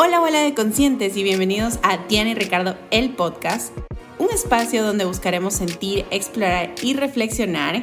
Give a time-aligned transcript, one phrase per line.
[0.00, 3.76] Hola, hola de conscientes y bienvenidos a Diana y Ricardo, el podcast,
[4.20, 7.82] un espacio donde buscaremos sentir, explorar y reflexionar.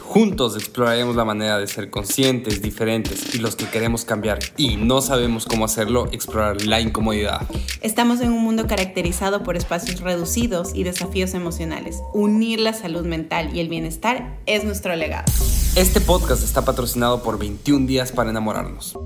[0.00, 5.00] Juntos exploraremos la manera de ser conscientes, diferentes y los que queremos cambiar y no
[5.02, 7.42] sabemos cómo hacerlo, explorar la incomodidad.
[7.80, 12.02] Estamos en un mundo caracterizado por espacios reducidos y desafíos emocionales.
[12.12, 15.30] Unir la salud mental y el bienestar es nuestro legado.
[15.76, 18.98] Este podcast está patrocinado por 21 días para enamorarnos.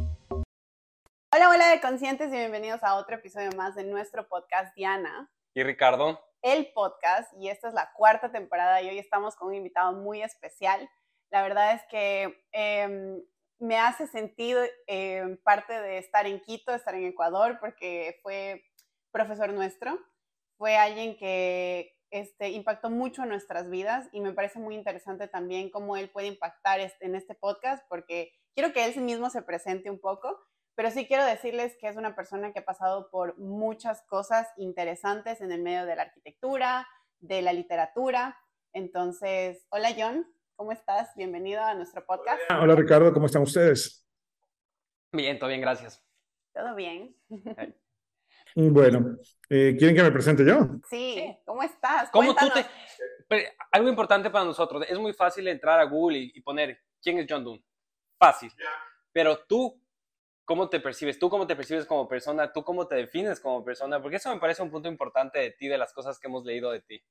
[1.34, 5.28] Hola, hola de conscientes y bienvenidos a otro episodio más de nuestro podcast Diana.
[5.54, 6.20] Y Ricardo.
[6.40, 10.22] El podcast y esta es la cuarta temporada y hoy estamos con un invitado muy
[10.22, 10.88] especial.
[11.30, 13.20] La verdad es que em,
[13.58, 18.62] me hace sentido em, parte de estar en Quito, estar en Ecuador, porque fue
[19.10, 19.98] profesor nuestro,
[20.56, 25.70] fue alguien que este, impactó mucho en nuestras vidas y me parece muy interesante también
[25.70, 29.90] cómo él puede impactar este, en este podcast, porque quiero que él mismo se presente
[29.90, 30.38] un poco
[30.76, 35.40] pero sí quiero decirles que es una persona que ha pasado por muchas cosas interesantes
[35.40, 36.86] en el medio de la arquitectura,
[37.18, 38.38] de la literatura.
[38.74, 41.14] Entonces, hola John, ¿cómo estás?
[41.16, 42.42] Bienvenido a nuestro podcast.
[42.50, 44.06] Hola Ricardo, ¿cómo están ustedes?
[45.12, 46.04] Bien, todo bien, gracias.
[46.52, 47.16] Todo bien.
[48.54, 49.18] Bueno,
[49.50, 50.60] eh, ¿quieren que me presente yo?
[50.88, 52.10] Sí, ¿cómo estás?
[52.10, 52.46] ¿Cómo tú
[53.28, 53.54] te...
[53.70, 57.44] algo importante para nosotros, es muy fácil entrar a Google y, poner quién es John
[57.44, 57.62] Doon.
[58.18, 58.50] Fácil.
[59.12, 59.78] Pero tú,
[60.46, 64.00] cómo te percibes, tú cómo te percibes como persona, tú cómo te defines como persona,
[64.00, 66.70] porque eso me parece un punto importante de ti, de las cosas que hemos leído
[66.70, 67.02] de ti.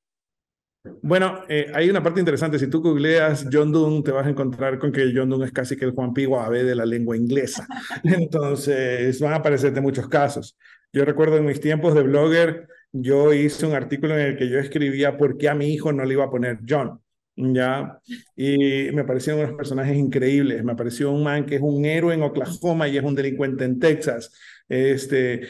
[1.01, 2.59] Bueno, eh, hay una parte interesante.
[2.59, 5.75] Si tú googleas John Donne, te vas a encontrar con que John Donne es casi
[5.75, 7.67] que el Juan Piguave de la lengua inglesa.
[8.03, 10.57] Entonces, van a aparecerte muchos casos.
[10.93, 14.59] Yo recuerdo en mis tiempos de blogger, yo hice un artículo en el que yo
[14.59, 17.01] escribía por qué a mi hijo no le iba a poner John.
[17.35, 17.99] ¿Ya?
[18.35, 20.63] Y me parecieron unos personajes increíbles.
[20.63, 23.79] Me pareció un man que es un héroe en Oklahoma y es un delincuente en
[23.79, 24.31] Texas.
[24.67, 25.47] Este,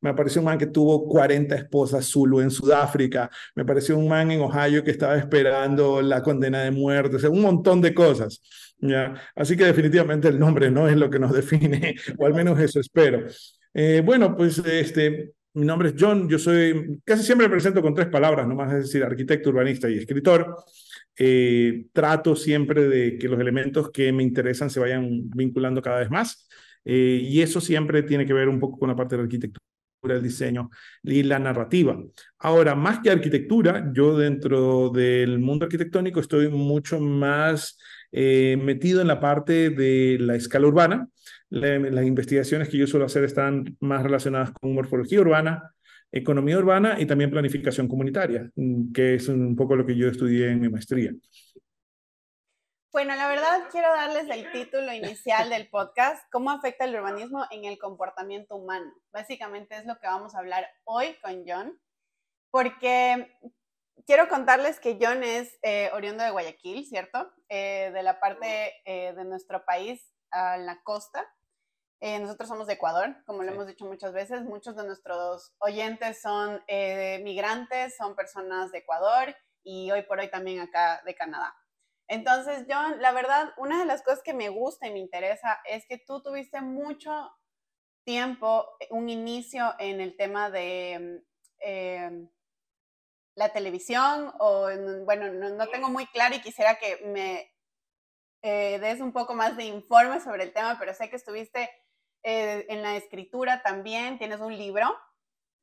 [0.00, 3.30] me pareció un man que tuvo 40 esposas Zulu en Sudáfrica.
[3.54, 7.16] Me pareció un man en Ohio que estaba esperando la condena de muerte.
[7.16, 8.40] O sea, un montón de cosas.
[8.80, 9.14] ¿ya?
[9.34, 12.80] Así que definitivamente el nombre no es lo que nos define, o al menos eso
[12.80, 13.26] espero.
[13.74, 16.28] Eh, bueno, pues este, mi nombre es John.
[16.28, 19.98] Yo soy, casi siempre me presento con tres palabras, nomás es decir, arquitecto, urbanista y
[19.98, 20.56] escritor.
[21.18, 26.10] Eh, trato siempre de que los elementos que me interesan se vayan vinculando cada vez
[26.10, 26.48] más.
[26.84, 29.62] Eh, y eso siempre tiene que ver un poco con la parte de la arquitectura,
[30.08, 30.70] el diseño
[31.02, 31.98] y la narrativa.
[32.38, 37.78] Ahora, más que arquitectura, yo dentro del mundo arquitectónico estoy mucho más
[38.12, 41.08] eh, metido en la parte de la escala urbana.
[41.50, 45.74] las investigaciones que yo suelo hacer están más relacionadas con morfología urbana,
[46.10, 50.50] economía urbana y también planificación comunitaria, mm, que es un poco lo que yo estudié
[50.50, 51.12] en mi maestría.
[52.90, 57.66] Bueno, la verdad quiero darles el título inicial del podcast, ¿Cómo afecta el urbanismo en
[57.66, 58.90] el comportamiento humano?
[59.12, 61.78] Básicamente es lo que vamos a hablar hoy con John,
[62.50, 63.30] porque
[64.06, 67.30] quiero contarles que John es eh, oriundo de Guayaquil, ¿cierto?
[67.50, 71.26] Eh, de la parte eh, de nuestro país a la costa.
[72.00, 74.42] Eh, nosotros somos de Ecuador, como lo hemos dicho muchas veces.
[74.42, 80.30] Muchos de nuestros oyentes son eh, migrantes, son personas de Ecuador y hoy por hoy
[80.30, 81.54] también acá de Canadá.
[82.06, 85.86] Entonces, John, la verdad, una de las cosas que me gusta y me interesa es
[85.86, 87.30] que tú tuviste mucho
[88.04, 91.22] tiempo, un inicio en el tema de
[91.58, 92.30] em,
[93.34, 94.68] la televisión, o
[95.04, 97.52] bueno, no, tengo muy claro y quisiera que me
[98.42, 101.68] eh, des un poco más de informe sobre el tema, pero sé que estuviste
[102.30, 104.94] eh, en la escritura también, tienes un libro.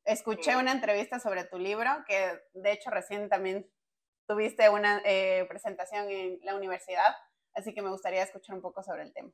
[0.04, 3.68] Escuché una entrevista sobre tu libro, que de hecho recién también
[4.26, 7.14] tuviste una eh, presentación en la universidad,
[7.54, 9.30] así que me gustaría escuchar un poco sobre el tema.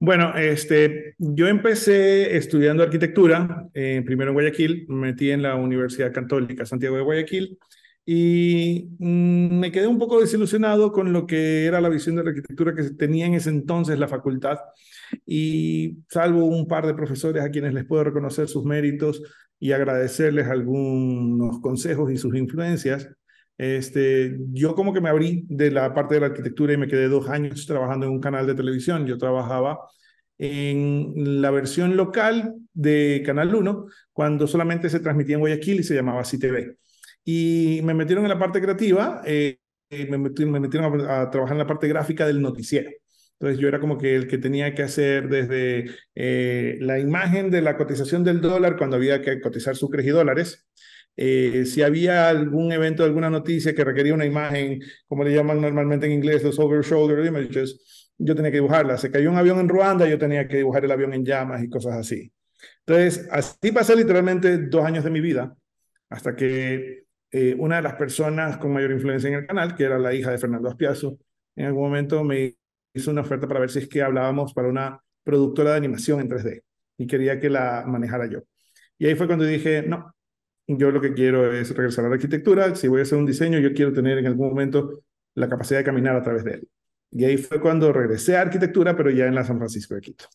[0.00, 6.14] Bueno, este, yo empecé estudiando arquitectura, eh, primero en Guayaquil, me metí en la Universidad
[6.14, 7.58] Católica Santiago de Guayaquil
[8.06, 12.30] y mm, me quedé un poco desilusionado con lo que era la visión de la
[12.30, 14.58] arquitectura que tenía en ese entonces la facultad
[15.26, 19.22] y salvo un par de profesores a quienes les puedo reconocer sus méritos
[19.58, 23.08] y agradecerles algunos consejos y sus influencias,
[23.58, 27.08] este, yo como que me abrí de la parte de la arquitectura y me quedé
[27.08, 29.06] dos años trabajando en un canal de televisión.
[29.06, 29.78] Yo trabajaba
[30.38, 35.94] en la versión local de Canal 1, cuando solamente se transmitía en Guayaquil y se
[35.94, 36.76] llamaba CTV.
[37.28, 39.58] Y me metieron en la parte creativa, eh,
[39.90, 42.88] me, metieron, me metieron a trabajar en la parte gráfica del noticiero.
[43.32, 47.62] Entonces yo era como que el que tenía que hacer desde eh, la imagen de
[47.62, 50.66] la cotización del dólar cuando había que cotizar sucres y dólares.
[51.16, 56.06] Eh, si había algún evento, alguna noticia que requería una imagen, como le llaman normalmente
[56.06, 58.98] en inglés, los over-shoulder images, yo tenía que dibujarla.
[58.98, 61.68] Se cayó un avión en Ruanda, yo tenía que dibujar el avión en llamas y
[61.68, 62.32] cosas así.
[62.86, 65.56] Entonces, así pasé literalmente dos años de mi vida,
[66.08, 69.98] hasta que eh, una de las personas con mayor influencia en el canal, que era
[69.98, 71.18] la hija de Fernando Aspiazo,
[71.56, 72.56] en algún momento me
[72.94, 76.28] hizo una oferta para ver si es que hablábamos para una productora de animación en
[76.28, 76.62] 3D
[76.98, 78.40] y quería que la manejara yo.
[78.98, 80.14] Y ahí fue cuando dije, no,
[80.66, 83.58] yo lo que quiero es regresar a la arquitectura, si voy a hacer un diseño,
[83.58, 85.02] yo quiero tener en algún momento
[85.34, 86.68] la capacidad de caminar a través de él.
[87.10, 90.26] Y ahí fue cuando regresé a arquitectura, pero ya en la San Francisco de Quito.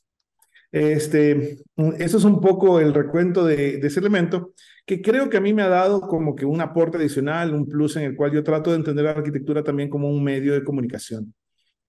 [0.72, 1.58] Este,
[2.00, 4.54] eso es un poco el recuento de, ese elemento
[4.86, 7.98] que creo que a mí me ha dado como que un aporte adicional, un plus
[7.98, 11.34] en el cual yo trato de entender la arquitectura también como un medio de comunicación.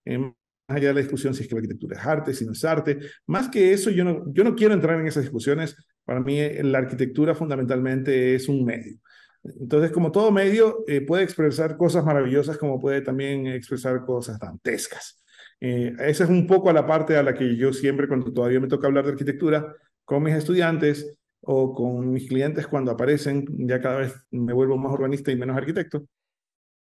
[0.04, 0.34] Eh, más
[0.68, 2.98] allá de la discusión si es que la arquitectura es arte, si no es arte,
[3.26, 5.76] más que eso yo no, yo no quiero entrar en esas discusiones.
[6.04, 8.98] Para mí la arquitectura fundamentalmente es un medio.
[9.44, 15.21] Entonces, como todo medio, eh, puede expresar cosas maravillosas como puede también expresar cosas dantescas.
[15.64, 18.58] Eh, esa es un poco a la parte a la que yo siempre, cuando todavía
[18.58, 23.80] me toca hablar de arquitectura, con mis estudiantes o con mis clientes cuando aparecen, ya
[23.80, 26.04] cada vez me vuelvo más urbanista y menos arquitecto.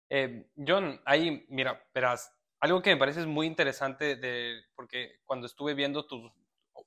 [0.08, 5.74] Eh, John, ahí, mira, verás, algo que me parece muy interesante, de, porque cuando estuve
[5.74, 6.06] viendo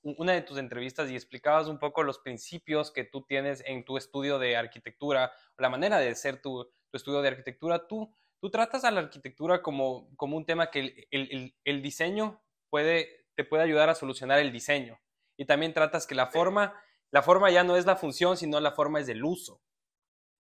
[0.02, 3.98] una de tus entrevistas y explicabas un poco los principios que tú tienes en tu
[3.98, 8.12] estudio de arquitectura, la manera de ser tu, tu estudio de arquitectura, tú,
[8.46, 13.26] tú tratas a la arquitectura como, como un tema que el, el, el, diseño puede,
[13.34, 15.00] te puede ayudar a solucionar el diseño.
[15.36, 18.72] Y también tratas que la forma, la forma ya no es la función, sino la
[18.72, 19.64] forma es el uso.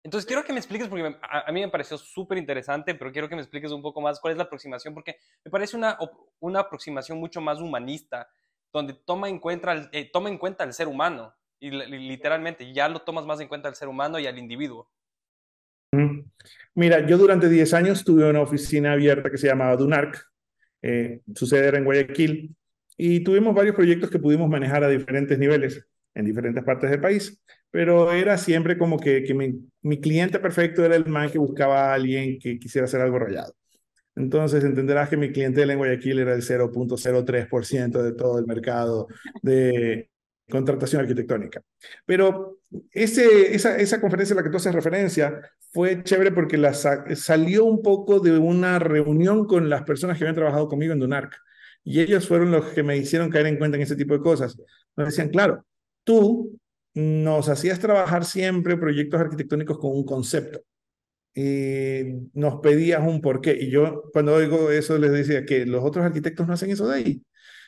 [0.02, 3.31] Entonces quiero que me expliques, porque a, a mí me pareció súper interesante, pero quiero
[3.31, 5.96] que me expliques un poco más cuál es la aproximación, porque me parece una,
[6.38, 8.28] una aproximación mucho más humanista
[8.75, 13.00] donde toma en cuenta, eh, toma en cuenta al ser humano y, literalmente ya lo
[13.00, 14.90] tomas más en cuenta al ser humano y al individuo.
[16.75, 20.22] Mira, yo durante 10 años tuve una oficina abierta que se llamaba Dunarc,
[20.82, 22.54] eh, su sede era en Guayaquil,
[22.96, 27.38] y tuvimos varios proyectos que pudimos manejar a diferentes niveles en diferentes partes del país,
[27.70, 29.22] pero era siempre como que,
[29.82, 33.54] mi, cliente perfecto era el man que buscaba a alguien que quisiera hacer algo rayado.
[34.14, 39.08] Entonces entenderás que mi clientela en Guayaquil era el 0.03% de todo el mercado
[39.42, 40.08] de
[40.49, 41.60] contratación arquitectónica.
[42.06, 42.60] Pero
[42.92, 45.38] esa, esa conferencia a la que tú haces referencia
[45.76, 46.56] fue chévere porque
[47.17, 51.37] salió un poco de una reunión con las personas que habían trabajado conmigo en Dunarc.
[51.84, 54.56] Y ellos fueron los que me hicieron caer en cuenta en ese tipo de cosas.
[54.96, 55.67] Me decían, claro,
[56.02, 56.58] tú
[56.94, 60.62] nos hacías trabajar siempre proyectos arquitectónicos con un concepto
[61.34, 63.55] y nos pedías un porqué.
[63.61, 66.96] Y yo cuando oigo eso les decía que los otros arquitectos no hacen eso de
[66.96, 67.23] ahí.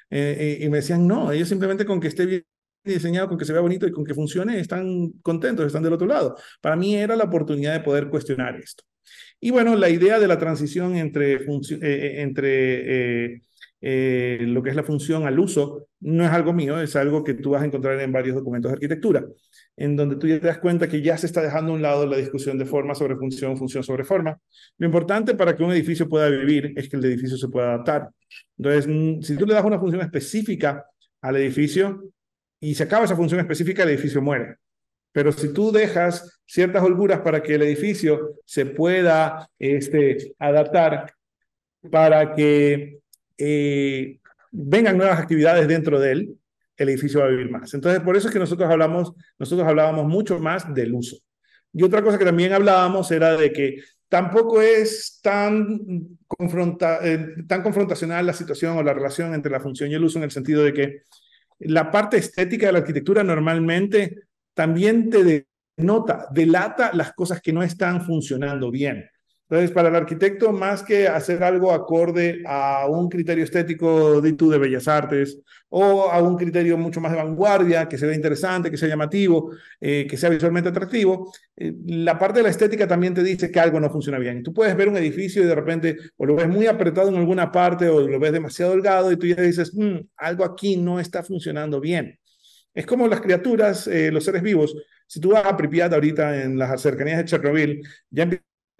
[0.09, 2.47] Eh, y me decían, no, ellos simplemente con que esté bien
[2.95, 6.07] diseñado, con que se vea bonito y con que funcione, están contentos, están del otro
[6.07, 6.37] lado.
[6.61, 8.85] Para mí era la oportunidad de poder cuestionar esto.
[9.41, 11.47] Y bueno, la idea de la transición entre, eh,
[11.83, 13.43] eh, entre
[14.47, 17.51] lo que es la función al uso no es algo mío, es algo que tú
[17.51, 19.25] vas a encontrar en varios documentos de arquitectura
[19.79, 22.05] en donde tú ya te das cuenta que ya se está dejando a un lado
[22.05, 24.39] la discusión de forma sobre función, función sobre forma.
[24.77, 28.09] Lo importante para que un edificio pueda vivir es que el edificio se pueda adaptar.
[28.59, 30.85] Entonces, si tú le das una función específica
[31.23, 32.03] al edificio
[32.61, 34.57] y se acaba esa función específica, el edificio muere.
[35.13, 41.13] Pero si tú dejas ciertas holguras para que el edificio se pueda este, adaptar,
[41.91, 42.99] para que
[43.37, 44.19] eh,
[44.51, 46.39] vengan nuevas actividades dentro de él,
[46.77, 47.75] el edificio va a vivir más.
[47.75, 51.17] Entonces, por eso es que nosotros hablamos, nosotros hablábamos mucho más del uso.
[51.73, 57.63] Y otra cosa que también hablábamos era de que tampoco es tan, confronta, eh, tan
[57.63, 60.63] confrontacional la situación o la relación entre la función y el uso en el sentido
[60.63, 61.03] de que
[61.61, 65.47] la parte estética de la arquitectura normalmente también te
[65.77, 69.09] denota, delata las cosas que no están funcionando bien.
[69.51, 74.59] Entonces, para el arquitecto, más que hacer algo acorde a un criterio estético de, de
[74.59, 75.39] Bellas Artes
[75.71, 79.53] o a un criterio mucho más de vanguardia, que se vea interesante, que sea llamativo,
[79.81, 83.59] eh, que sea visualmente atractivo, eh, la parte de la estética también te dice que
[83.59, 84.43] algo no funciona bien.
[84.43, 87.51] Tú puedes ver un edificio y de repente o lo ves muy apretado en alguna
[87.51, 91.23] parte o lo ves demasiado delgado y tú ya dices, mm, algo aquí no está
[91.23, 92.19] funcionando bien.
[92.75, 94.75] Es como las criaturas, eh, los seres vivos.
[95.07, 98.29] Si tú vas a Pripyat ahorita en las cercanías de Chernobyl, ya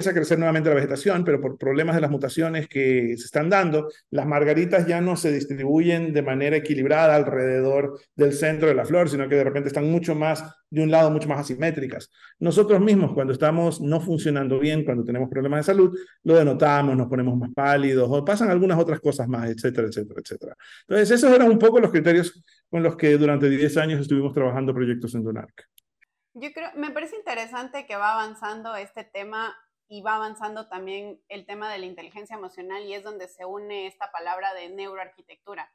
[0.07, 3.91] a crecer nuevamente la vegetación, pero por problemas de las mutaciones que se están dando,
[4.11, 9.09] las margaritas ya no se distribuyen de manera equilibrada alrededor del centro de la flor,
[9.09, 12.13] sino que de repente están mucho más de un lado, mucho más asimétricas.
[12.39, 17.09] Nosotros mismos, cuando estamos no funcionando bien, cuando tenemos problemas de salud, lo denotamos, nos
[17.09, 20.57] ponemos más pálidos o pasan algunas otras cosas más, etcétera, etcétera, etcétera.
[20.87, 22.41] Entonces, esos eran un poco los criterios
[22.71, 25.69] con los que durante 10 años estuvimos trabajando proyectos en Dunark.
[26.35, 29.57] Yo creo, me parece interesante que va avanzando este tema
[29.89, 33.87] y va avanzando también el tema de la inteligencia emocional y es donde se une
[33.87, 35.73] esta palabra de neuroarquitectura.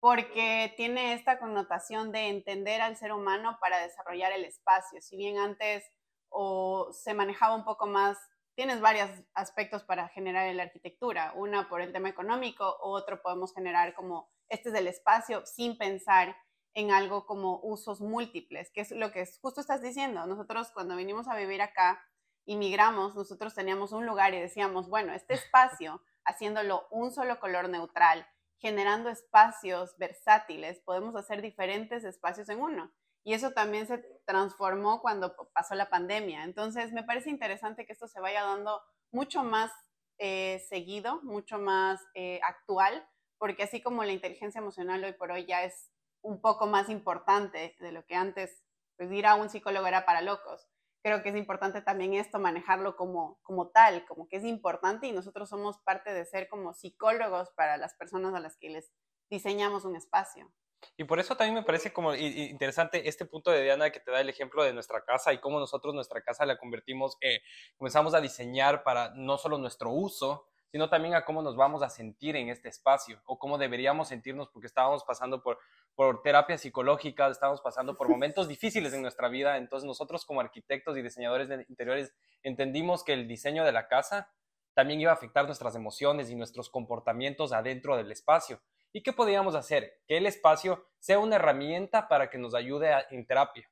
[0.00, 5.00] porque tiene esta connotación de entender al ser humano para desarrollar el espacio.
[5.00, 5.82] Si bien antes
[6.28, 8.18] o se manejaba un poco más,
[8.54, 13.94] tienes varios aspectos para generar la arquitectura, una por el tema económico, otro podemos generar
[13.94, 16.36] como este es el espacio sin pensar
[16.74, 20.26] en algo como usos múltiples, que es lo que justo estás diciendo.
[20.26, 22.04] Nosotros cuando vinimos a vivir acá,
[22.46, 28.26] inmigramos, nosotros teníamos un lugar y decíamos, bueno, este espacio, haciéndolo un solo color neutral,
[28.58, 32.92] generando espacios versátiles, podemos hacer diferentes espacios en uno.
[33.22, 36.44] Y eso también se transformó cuando pasó la pandemia.
[36.44, 38.82] Entonces, me parece interesante que esto se vaya dando
[39.12, 39.70] mucho más
[40.18, 43.06] eh, seguido, mucho más eh, actual,
[43.38, 47.76] porque así como la inteligencia emocional hoy por hoy ya es un poco más importante
[47.80, 48.62] de lo que antes,
[48.96, 50.68] pues ir a un psicólogo era para locos
[51.04, 55.12] creo que es importante también esto, manejarlo como, como tal, como que es importante y
[55.12, 58.90] nosotros somos parte de ser como psicólogos para las personas a las que les
[59.28, 60.50] diseñamos un espacio.
[60.96, 64.22] Y por eso también me parece como interesante este punto de Diana que te da
[64.22, 67.40] el ejemplo de nuestra casa y cómo nosotros nuestra casa la convertimos, eh,
[67.76, 71.88] comenzamos a diseñar para no solo nuestro uso, sino también a cómo nos vamos a
[71.88, 75.60] sentir en este espacio o cómo deberíamos sentirnos porque estábamos pasando por,
[75.94, 79.56] por terapia psicológica, estábamos pasando por momentos difíciles en nuestra vida.
[79.56, 82.12] Entonces nosotros como arquitectos y diseñadores de interiores
[82.42, 84.32] entendimos que el diseño de la casa
[84.74, 88.60] también iba a afectar nuestras emociones y nuestros comportamientos adentro del espacio.
[88.92, 90.00] ¿Y qué podíamos hacer?
[90.08, 93.70] Que el espacio sea una herramienta para que nos ayude en terapia.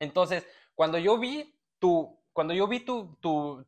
[0.00, 3.66] Entonces, cuando yo vi tu, cuando yo vi tu, tu,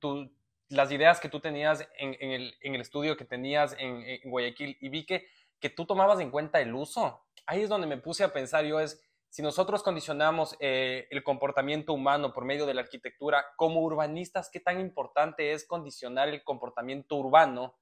[0.74, 5.26] las ideas que tú tenías en, el, estudio que tenías en, Guayaquil y vi que,
[5.60, 7.24] que tú tomabas en cuenta el uso.
[7.46, 11.92] Ahí es donde me puse a pensar yo es, si nosotros condicionamos eh, el comportamiento
[11.92, 17.16] humano por medio de la arquitectura, como urbanistas, ¿qué tan importante es condicionar el comportamiento
[17.16, 17.76] urbano,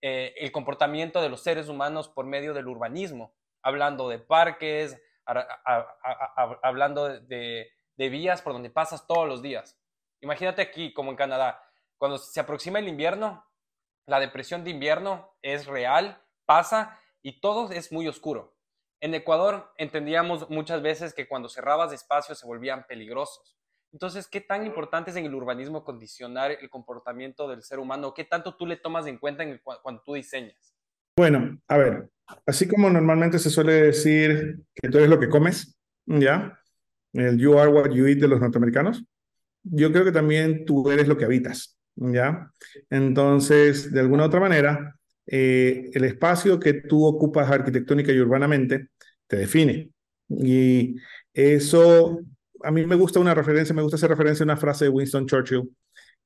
[0.00, 3.34] eh, el comportamiento de los seres humanos por medio del urbanismo?
[3.62, 5.00] Hablando de parques,
[6.62, 9.78] hablando de vías por donde pasas todos los días.
[10.20, 11.63] Imagínate aquí, como en Canadá,
[12.04, 13.46] cuando se aproxima el invierno,
[14.04, 18.54] la depresión de invierno es real, pasa y todo es muy oscuro.
[19.00, 23.56] En Ecuador entendíamos muchas veces que cuando cerrabas espacios se volvían peligrosos.
[23.90, 28.12] Entonces, ¿qué tan importante es en el urbanismo condicionar el comportamiento del ser humano?
[28.12, 30.76] ¿Qué tanto tú le tomas en cuenta en cuando tú diseñas?
[31.16, 32.10] Bueno, a ver,
[32.44, 36.60] así como normalmente se suele decir que tú eres lo que comes, ¿ya?
[37.14, 39.02] El you are what you eat de los norteamericanos,
[39.64, 41.73] yo creo que también tú eres lo que habitas.
[41.96, 42.50] ¿Ya?
[42.90, 44.96] Entonces, de alguna otra manera,
[45.26, 48.88] eh, el espacio que tú ocupas arquitectónica y urbanamente
[49.26, 49.90] te define.
[50.28, 50.96] Y
[51.32, 52.20] eso,
[52.62, 55.26] a mí me gusta una referencia, me gusta hacer referencia a una frase de Winston
[55.26, 55.70] Churchill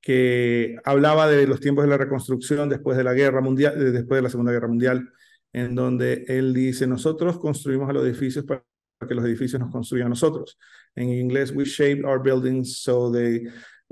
[0.00, 4.22] que hablaba de los tiempos de la reconstrucción después de la guerra mundial, después de
[4.22, 5.10] la Segunda Guerra Mundial,
[5.52, 8.62] en donde él dice, nosotros construimos a los edificios para
[9.06, 10.58] que los edificios nos construyan a nosotros.
[10.94, 13.44] En inglés, we shape our buildings so they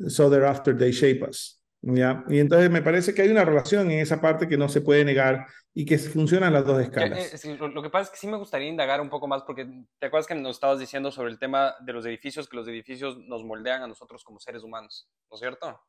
[0.09, 1.56] so thereafter they shape us.
[1.95, 2.25] ¿Ya?
[2.29, 5.05] Y entonces me parece que hay una relación en esa parte que no se puede
[5.05, 7.45] negar y que funcionan las dos escalas.
[7.45, 9.67] Eh, lo, que pasa es que sí me gustaría indagar un poco más porque
[9.99, 13.19] te acuerdas que nos estabas diciendo sobre el tema de los edificios, que los edificios
[13.19, 15.81] nos moldean a nosotros como seres humanos, ¿no es cierto?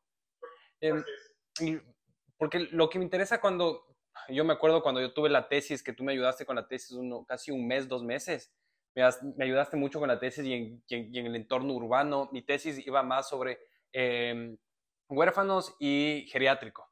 [0.80, 1.02] Em,
[2.36, 3.96] porque lo que me interesa cuando,
[4.28, 6.92] yo me acuerdo cuando yo tuve la tesis, que tú me ayudaste con la tesis
[6.92, 8.52] uno, casi un mes, dos meses,
[8.94, 9.02] me,
[9.36, 12.86] me ayudaste mucho con la tesis y en, y en, el entorno urbano, mi tesis
[12.86, 13.58] iba más sobre...
[13.92, 14.56] Eh,
[15.08, 16.90] huérfanos y geriátrico.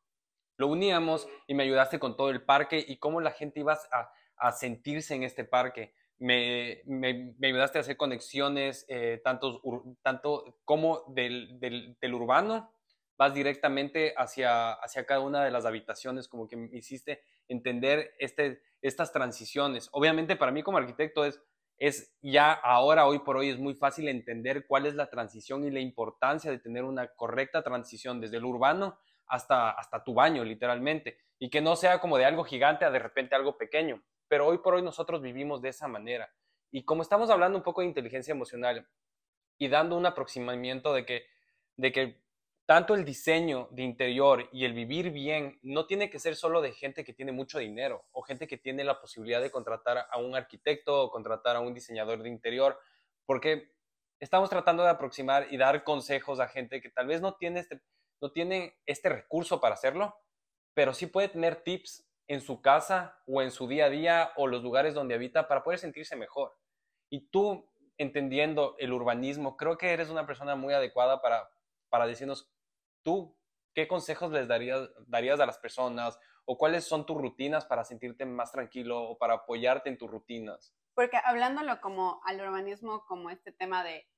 [0.56, 3.78] Lo uníamos y me ayudaste con todo el parque y cómo la gente iba
[4.38, 5.94] a, sentirse en este parque.
[6.18, 6.82] Me,
[7.42, 9.60] ayudaste a hacer conexiones eh, tanto,
[10.02, 12.72] tanto como del, del, urbano,
[13.18, 18.62] vas directamente hacia, hacia cada una de las habitaciones, como que me hiciste entender este,
[18.80, 19.88] estas transiciones.
[19.92, 21.40] Obviamente para mí como arquitecto es
[21.78, 25.70] es ya ahora, hoy por hoy, es muy fácil entender cuál es la transición y
[25.70, 31.18] la importancia de tener una correcta transición desde el urbano hasta, hasta tu baño, literalmente,
[31.38, 34.02] y que no sea como de algo gigante a de repente algo pequeño.
[34.28, 36.30] Pero hoy por hoy nosotros vivimos de esa manera.
[36.70, 38.88] Y como estamos hablando un poco de inteligencia emocional
[39.58, 41.26] y dando un aproximamiento de que,
[41.76, 42.25] de que
[42.66, 46.72] tanto el diseño de interior y el vivir bien no tiene que ser solo de
[46.72, 50.34] gente que tiene mucho dinero o gente que tiene la posibilidad de contratar a un
[50.34, 52.78] arquitecto o contratar a un diseñador de interior,
[53.24, 53.72] porque
[54.18, 57.80] estamos tratando de aproximar y dar consejos a gente que tal vez no tiene este,
[58.20, 60.16] no tiene este recurso para hacerlo,
[60.74, 64.48] pero sí puede tener tips en su casa o en su día a día o
[64.48, 66.56] los lugares donde habita para poder sentirse mejor.
[67.10, 71.48] Y tú, entendiendo el urbanismo, creo que eres una persona muy adecuada para,
[71.88, 72.50] para decirnos
[73.06, 73.36] tú
[73.76, 76.18] ¿qué consejos les darías, darías a las personas?
[76.46, 80.74] ¿O cuáles son tus rutinas para sentirte más tranquilo o para apoyarte en tus rutinas?
[80.94, 84.08] Porque hablándolo como al urbanismo, como este tema de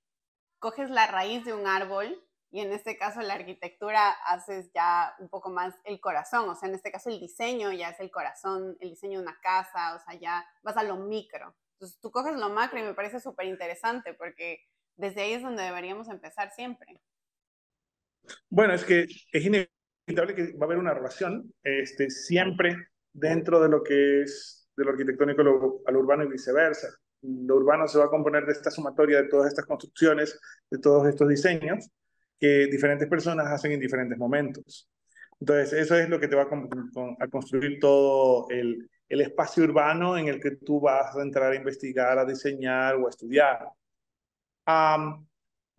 [0.61, 5.29] coges la raíz de un árbol y en este caso la arquitectura haces ya un
[5.29, 8.77] poco más el corazón, o sea, en este caso el diseño ya es el corazón,
[8.81, 11.57] el diseño de una casa, o sea, ya vas a lo micro.
[11.73, 14.61] Entonces tú coges lo macro y me parece súper interesante porque
[14.97, 17.03] desde ahí es donde deberíamos empezar siempre.
[18.49, 23.69] Bueno, es que es inevitable que va a haber una relación este, siempre dentro de
[23.69, 26.89] lo que es de lo arquitectónico lo urbano y viceversa.
[27.23, 30.39] Lo urbano se va a componer de esta sumatoria de todas estas construcciones,
[30.71, 31.91] de todos estos diseños
[32.39, 34.89] que diferentes personas hacen en diferentes momentos.
[35.41, 40.41] Entonces, eso es lo que te va a, construir todo el, espacio urbano en el
[40.41, 43.69] que tú vas a entrar a investigar, a diseñar o a estudiar.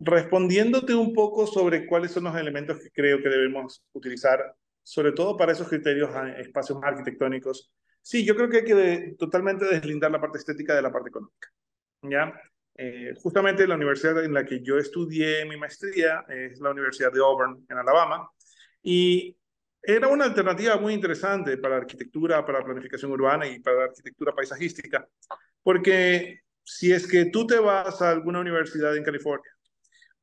[0.00, 5.36] Respondiéndote un poco sobre cuáles son los elementos que creo que debemos utilizar, sobre todo
[5.36, 10.38] para esos criterios espacios arquitectónicos, sí, yo creo que hay que totalmente deslindar la parte
[10.38, 11.48] estética de la parte económica.
[12.02, 12.32] ¿ya?
[12.74, 17.20] Eh, justamente la universidad en la que yo estudié mi maestría es la Universidad de
[17.20, 18.30] Auburn, en Alabama,
[18.82, 19.36] y
[19.82, 25.06] era una alternativa muy interesante para arquitectura, para la planificación urbana y para arquitectura paisajística,
[25.62, 29.50] porque si es que tú te vas a alguna universidad en California,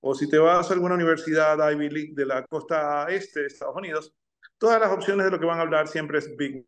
[0.09, 3.75] o si te vas a alguna universidad Ivy League de la costa este de Estados
[3.75, 4.13] Unidos,
[4.57, 6.65] todas las opciones de lo que van a hablar siempre es bigness,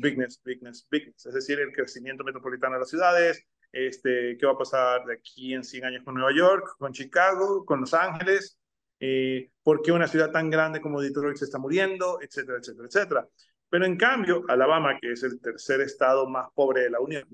[0.00, 4.58] bigness, bigness, bigness, es decir, el crecimiento metropolitano de las ciudades, este, qué va a
[4.58, 8.58] pasar de aquí en 100 años con Nueva York, con Chicago, con Los Ángeles,
[9.00, 13.28] eh, por qué una ciudad tan grande como Detroit se está muriendo, etcétera, etcétera, etcétera.
[13.70, 17.26] Pero en cambio, Alabama, que es el tercer estado más pobre de la Unión,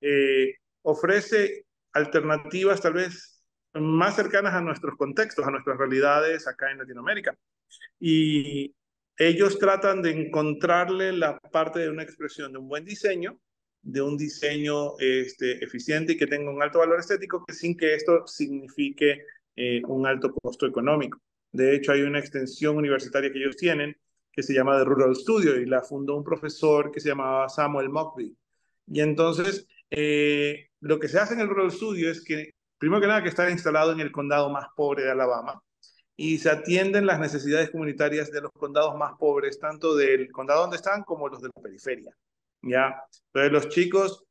[0.00, 3.39] eh, ofrece alternativas tal vez
[3.74, 7.36] más cercanas a nuestros contextos, a nuestras realidades acá en Latinoamérica.
[7.98, 8.74] Y
[9.16, 13.38] ellos tratan de encontrarle la parte de una expresión de un buen diseño
[13.82, 17.94] de un diseño este, eficiente y que tenga un alto valor estético, que sin que
[17.94, 19.24] esto signifique
[19.56, 21.20] eh, un alto costo económico.
[21.52, 23.96] De hecho, hay una extensión universitaria que ellos tienen
[24.32, 27.88] que se llama The Rural Studio y la fundó un profesor que se llamaba Samuel
[27.88, 28.36] Mockby.
[28.86, 33.06] Y entonces, eh, lo que se hace en el Rural Studio es que, primero que
[33.06, 35.62] nada, que está instalado en el condado más pobre de Alabama
[36.16, 40.76] y se atienden las necesidades comunitarias de los condados más pobres, tanto del condado donde
[40.76, 42.16] están como los de la periferia.
[42.62, 43.02] ¿ya?
[43.26, 44.24] Entonces los chicos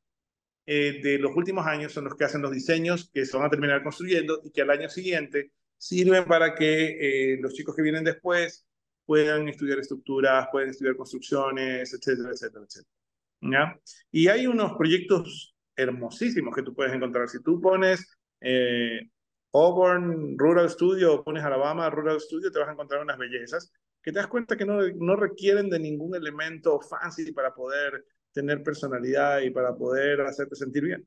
[0.66, 3.50] eh, de los últimos años son los que hacen los diseños que se van a
[3.50, 8.04] terminar construyendo y que al año siguiente sirven para que eh, los chicos que vienen
[8.04, 8.66] después
[9.06, 12.94] puedan estudiar estructuras, pueden estudiar construcciones, etcétera, etcétera, etcétera.
[13.42, 13.80] ¿ya?
[14.10, 17.28] Y hay unos proyectos hermosísimos que tú puedes encontrar.
[17.28, 19.08] Si tú pones eh,
[19.52, 23.72] Auburn Rural Studio pones Alabama Rural Studio, te vas a encontrar unas bellezas
[24.02, 28.62] que te das cuenta que no, no requieren de ningún elemento fancy para poder tener
[28.62, 31.06] personalidad y para poder hacerte sentir bien.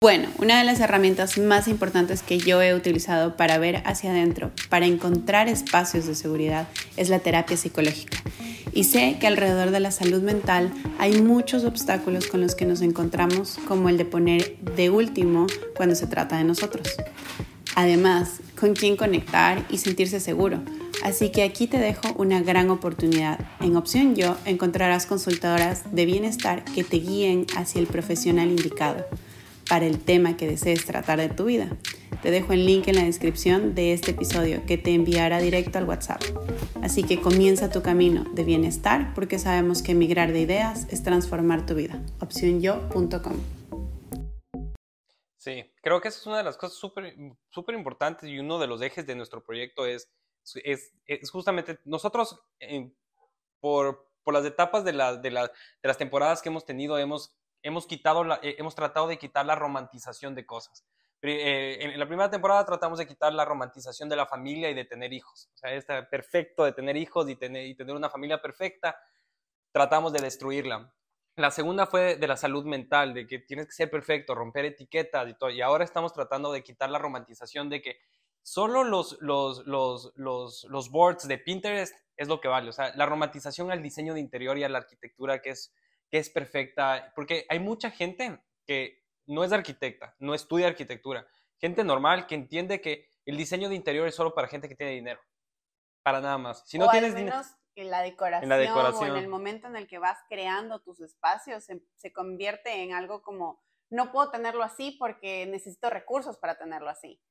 [0.00, 4.50] Bueno, una de las herramientas más importantes que yo he utilizado para ver hacia adentro,
[4.68, 8.18] para encontrar espacios de seguridad, es la terapia psicológica.
[8.72, 12.80] Y sé que alrededor de la salud mental hay muchos obstáculos con los que nos
[12.80, 16.88] encontramos, como el de poner de último cuando se trata de nosotros.
[17.74, 20.60] Además, con quién conectar y sentirse seguro,
[21.02, 23.40] Así que aquí te dejo una gran oportunidad.
[23.60, 29.04] En opción yo encontrarás consultadoras de bienestar que te guíen hacia el profesional indicado
[29.68, 31.76] para el tema que desees tratar de tu vida.
[32.22, 35.84] Te dejo el link en la descripción de este episodio que te enviará directo al
[35.84, 36.22] WhatsApp.
[36.82, 41.66] Así que comienza tu camino de bienestar porque sabemos que emigrar de ideas es transformar
[41.66, 42.00] tu vida.
[42.20, 43.40] Opciónyo.com.
[45.38, 48.80] Sí, creo que esa es una de las cosas súper importantes y uno de los
[48.82, 50.08] ejes de nuestro proyecto es
[50.64, 52.40] es, es justamente nosotros
[53.60, 57.36] por, por, las etapas de, la, de, la, de, las temporadas que hemos tenido hemos,
[57.62, 60.84] hemos, quitado la, eh, hemos tratado de quitar la romantización de cosas.
[61.24, 64.84] Eh, en la primera temporada tratamos de quitar la romantización de la familia y de
[64.84, 65.48] tener hijos.
[65.54, 68.96] O sea, está perfecto de tener hijos y tener, y tener una familia perfecta.
[69.70, 70.92] Tratamos de destruirla.
[71.36, 75.28] La segunda fue de la salud mental, de que tienes que ser perfecto, romper etiquetas
[75.28, 75.50] y todo.
[75.50, 78.00] Y ahora estamos tratando de quitar la romantización de que
[78.42, 82.68] solo los, los, los, los, los boards de Pinterest es lo que vale.
[82.68, 85.72] O sea, la romantización al diseño de interior y a la arquitectura que es,
[86.12, 87.10] que es perfecta.
[87.16, 91.26] Porque hay mucha gente que no es arquitecta, no estudia arquitectura.
[91.58, 94.92] Gente normal que entiende que el diseño de interior es solo para gente que tiene
[94.92, 95.20] dinero.
[96.02, 96.68] Para nada más.
[96.68, 97.46] Si no o tienes al menos
[97.76, 100.80] en la, decoración, en la decoración o en el momento en el que vas creando
[100.80, 106.36] tus espacios, se, se convierte en algo como, no puedo tenerlo así porque necesito recursos
[106.36, 107.22] para tenerlo así.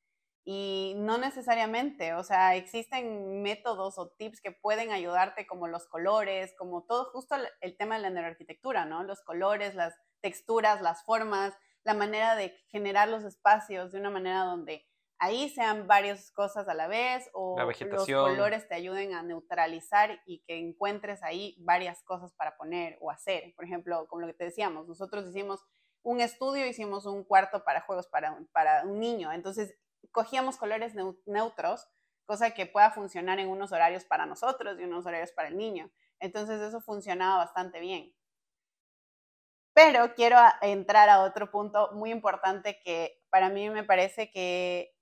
[0.44, 6.56] Y no necesariamente, o sea, existen métodos o tips que pueden ayudarte como los colores,
[6.58, 9.04] como todo justo el, tema de la neuroarquitectura, ¿no?
[9.04, 14.44] Los colores, las texturas, las formas, la manera de generar los espacios de una manera
[14.44, 14.88] donde
[15.20, 20.40] ahí sean varias cosas a la vez o los colores te ayuden a neutralizar y
[20.48, 23.54] que encuentres ahí varias cosas para poner o hacer.
[23.56, 25.64] Por ejemplo, como lo que te decíamos, nosotros hicimos
[26.02, 29.78] un estudio, hicimos un cuarto para juegos para, para un niño, entonces
[30.12, 30.94] cogíamos colores
[31.26, 31.88] neutros,
[32.26, 35.92] cosa que pueda funcionar en unos horarios para nosotros y unos horarios para el niño.
[36.20, 38.14] Entonces eso funcionaba bastante bien.
[39.74, 44.94] Pero quiero entrar a otro punto muy importante que para mí me parece que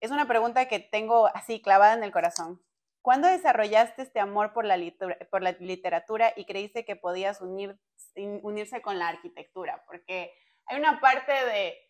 [0.00, 2.62] es una pregunta que tengo así clavada en el corazón.
[3.02, 7.78] ¿Cuándo desarrollaste este amor por la, literatura y creíste que podías unir,
[8.16, 9.84] unirse con la arquitectura?
[9.86, 10.34] Porque
[10.66, 11.85] hay una parte de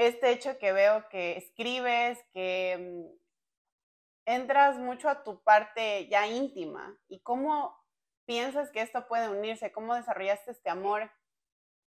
[0.00, 6.98] este hecho que veo que escribes, que mm, entras mucho a tu parte ya íntima.
[7.06, 7.78] ¿Y cómo
[8.24, 9.72] piensas que esto puede unirse?
[9.72, 11.10] ¿Cómo desarrollaste este amor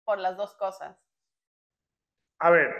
[0.04, 0.94] por las dos cosas?
[2.40, 2.74] A ver,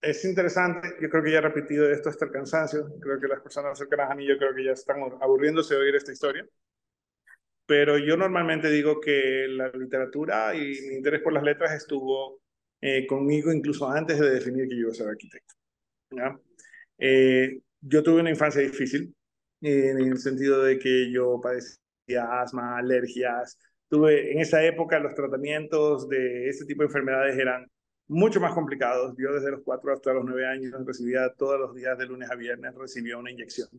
[0.00, 0.96] es interesante.
[1.00, 2.98] Yo creo que ya he repetido esto hasta el cansancio.
[3.00, 5.94] Creo que las personas cercanas a mí, yo creo que ya están aburriéndose de oír
[5.94, 6.44] esta historia.
[7.64, 12.43] Pero yo normalmente digo que la literatura y mi interés por las letras estuvo
[12.86, 15.54] eh, conmigo incluso antes de definir que yo iba a ser arquitecto.
[16.98, 19.14] Eh, yo tuve una infancia difícil,
[19.62, 23.58] en el sentido de que yo padecía asma, alergias.
[23.88, 27.66] Tuve en esa época los tratamientos de ese tipo de enfermedades eran
[28.06, 29.14] mucho más complicados.
[29.16, 32.34] Yo desde los 4 hasta los 9 años recibía todos los días de lunes a
[32.34, 33.70] viernes, recibía una inyección.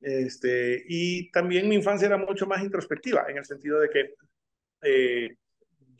[0.00, 4.14] Este, y también mi infancia era mucho más introspectiva, en el sentido de que
[4.82, 5.36] eh,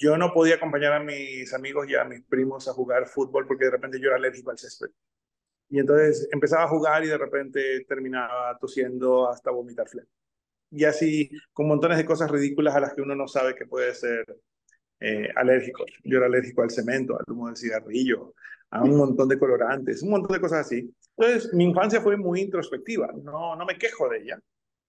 [0.00, 3.66] yo no podía acompañar a mis amigos y a mis primos a jugar fútbol porque
[3.66, 4.88] de repente yo era alérgico al césped.
[5.68, 10.08] Y entonces empezaba a jugar y de repente terminaba tosiendo hasta vomitar flema.
[10.70, 13.94] Y así, con montones de cosas ridículas a las que uno no sabe que puede
[13.94, 14.24] ser
[15.00, 15.84] eh, alérgico.
[16.02, 18.34] Yo era alérgico al cemento, al humo del cigarrillo,
[18.70, 20.90] a un montón de colorantes, un montón de cosas así.
[21.14, 23.10] Entonces, mi infancia fue muy introspectiva.
[23.22, 24.40] No, no me quejo de ella.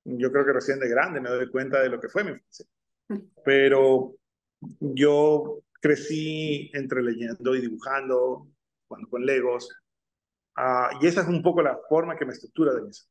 [0.06, 2.65] Yo creo que recién de grande me doy cuenta de lo que fue mi infancia.
[3.43, 4.15] Pero
[4.80, 8.47] yo crecí entre leyendo y dibujando,
[8.88, 9.69] jugando con legos,
[10.58, 13.10] uh, y esa es un poco la forma que me estructura de mis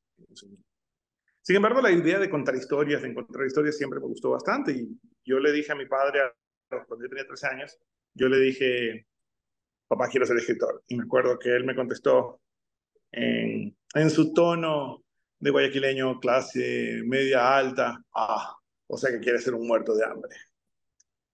[1.42, 5.00] Sin embargo, la idea de contar historias, de encontrar historias, siempre me gustó bastante, y
[5.24, 6.20] yo le dije a mi padre,
[6.68, 7.78] cuando yo tenía 13 años,
[8.14, 9.06] yo le dije,
[9.88, 10.82] papá, quiero ser escritor.
[10.86, 12.40] Y me acuerdo que él me contestó
[13.10, 15.04] en, en su tono
[15.40, 20.36] de guayaquileño, clase media alta, ah, o sea que quiere ser un muerto de hambre.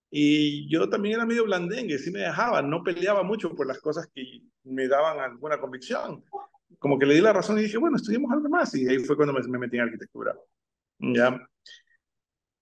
[0.09, 4.07] Y yo también era medio blandengue, sí me dejaba, no peleaba mucho por las cosas
[4.13, 6.23] que me daban alguna convicción.
[6.79, 8.73] Como que le di la razón y dije, bueno, estudiemos algo más.
[8.75, 10.35] Y ahí fue cuando me, metí en arquitectura.
[10.99, 11.47] ¿Ya?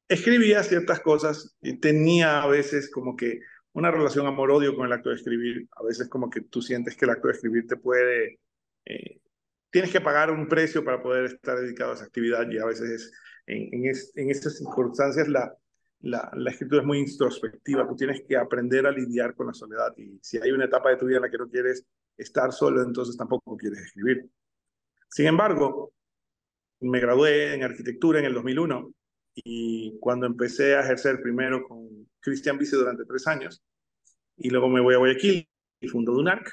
[0.07, 3.39] Escribía ciertas cosas y tenía a veces como que
[3.73, 5.67] una relación amor-odio con el acto de escribir.
[5.75, 8.39] A veces como que tú sientes que el acto de escribir te puede...
[8.85, 9.19] Eh,
[9.69, 13.11] tienes que pagar un precio para poder estar dedicado a esa actividad y a veces
[13.45, 15.53] en, en, en estas circunstancias la,
[16.05, 20.19] la, escritura es muy introspectiva, tú tienes que aprender a lidiar con la soledad y
[20.21, 21.83] si hay una etapa de tu vida en la que no quieres
[22.15, 24.29] estar solo, entonces tampoco quieres escribir.
[25.09, 25.93] Sin embargo,
[26.81, 28.93] me gradué en arquitectura en el 2001
[29.33, 33.63] y cuando empecé a ejercer primero con Cristian Vice durante tres años
[34.37, 36.51] y luego me voy a Guayaquil y fundo DUNARC,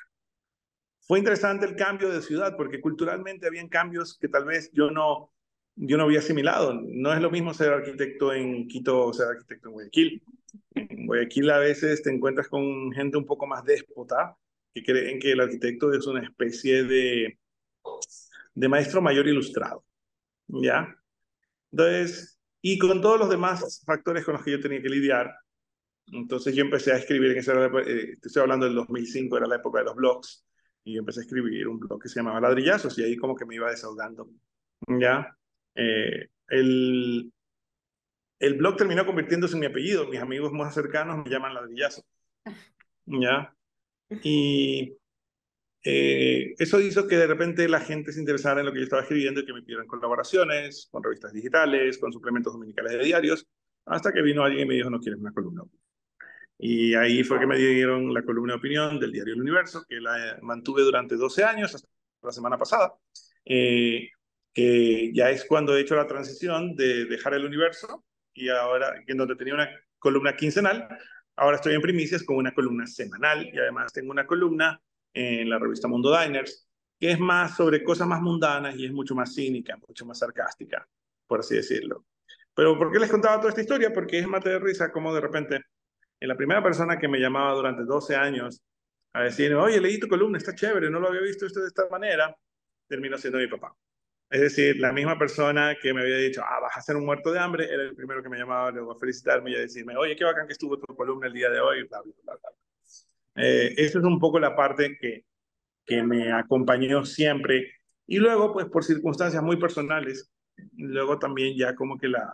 [1.01, 5.31] fue interesante el cambio de ciudad porque culturalmente habían cambios que tal vez yo no,
[5.77, 6.75] yo no había asimilado.
[6.75, 10.23] No es lo mismo ser arquitecto en Quito o ser arquitecto en Guayaquil.
[10.75, 14.37] En Guayaquil a veces te encuentras con gente un poco más déspota
[14.75, 17.39] que creen que el arquitecto es una especie de,
[18.55, 19.85] de maestro mayor ilustrado.
[20.49, 20.95] ¿Ya?
[21.71, 25.35] Entonces, y con todos los demás factores con los que yo tenía que lidiar,
[26.07, 27.55] entonces yo empecé a escribir, en esa
[27.87, 30.45] eh, estoy hablando del 2005, era la época de los blogs,
[30.85, 33.47] y yo empecé a escribir un blog que se llamaba Ladrillazos, y ahí como que
[33.47, 34.29] me iba desahogando.
[34.89, 35.37] ¿Ya?
[35.75, 37.33] Eh, el,
[38.39, 40.09] el blog terminó convirtiéndose en mi apellido.
[40.09, 42.03] Mis amigos más cercanos me llaman ladrillazo.
[43.07, 43.55] ¿Ya?
[44.23, 44.97] Y
[45.85, 49.03] eh, eso hizo que de repente la gente se interesara en lo que yo estaba
[49.03, 53.47] escribiendo y que me pidieran colaboraciones con revistas digitales, con suplementos dominicales de diarios,
[53.87, 55.63] hasta que vino alguien y me dijo, no quieres una columna.
[56.59, 60.01] Y ahí fue que me dieron la columna de opinión del diario El Universo, que
[60.01, 61.89] la mantuve durante 12 años, hasta
[62.23, 62.95] la semana pasada.
[63.45, 64.09] Eh,
[64.53, 69.17] que ya es cuando he hecho la transición de dejar el universo y ahora, en
[69.17, 70.89] donde tenía una columna quincenal,
[71.37, 74.81] ahora estoy en primicias con una columna semanal y además tengo una columna
[75.15, 79.17] en la revista Mundo Diners que es más sobre cosas más mundanas y es mucho
[79.17, 80.87] más cínica, mucho más sarcástica,
[81.27, 82.07] por así decirlo.
[82.55, 83.93] Pero ¿por qué les contaba toda esta historia?
[83.93, 85.65] Porque es mate de risa como de repente,
[86.21, 88.63] en la primera persona que me llamaba durante 12 años
[89.15, 91.89] a decir, oye, leí tu columna, está chévere, no lo había visto esto de esta
[91.91, 92.37] manera,
[92.87, 93.75] terminó siendo mi papá.
[94.33, 97.31] Es decir, la misma persona que me había dicho, ah, vas a ser un muerto
[97.31, 100.17] de hambre, era el primero que me llamaba luego a felicitarme y a decirme, oye,
[100.17, 102.51] qué bacán que estuvo tu columna el día de hoy, bla, bla, bla, bla.
[103.45, 105.27] Eh, eso es un poco la parte que,
[105.85, 107.73] que me acompañó siempre.
[108.07, 110.33] Y luego, pues por circunstancias muy personales,
[110.79, 112.33] luego también ya como que la...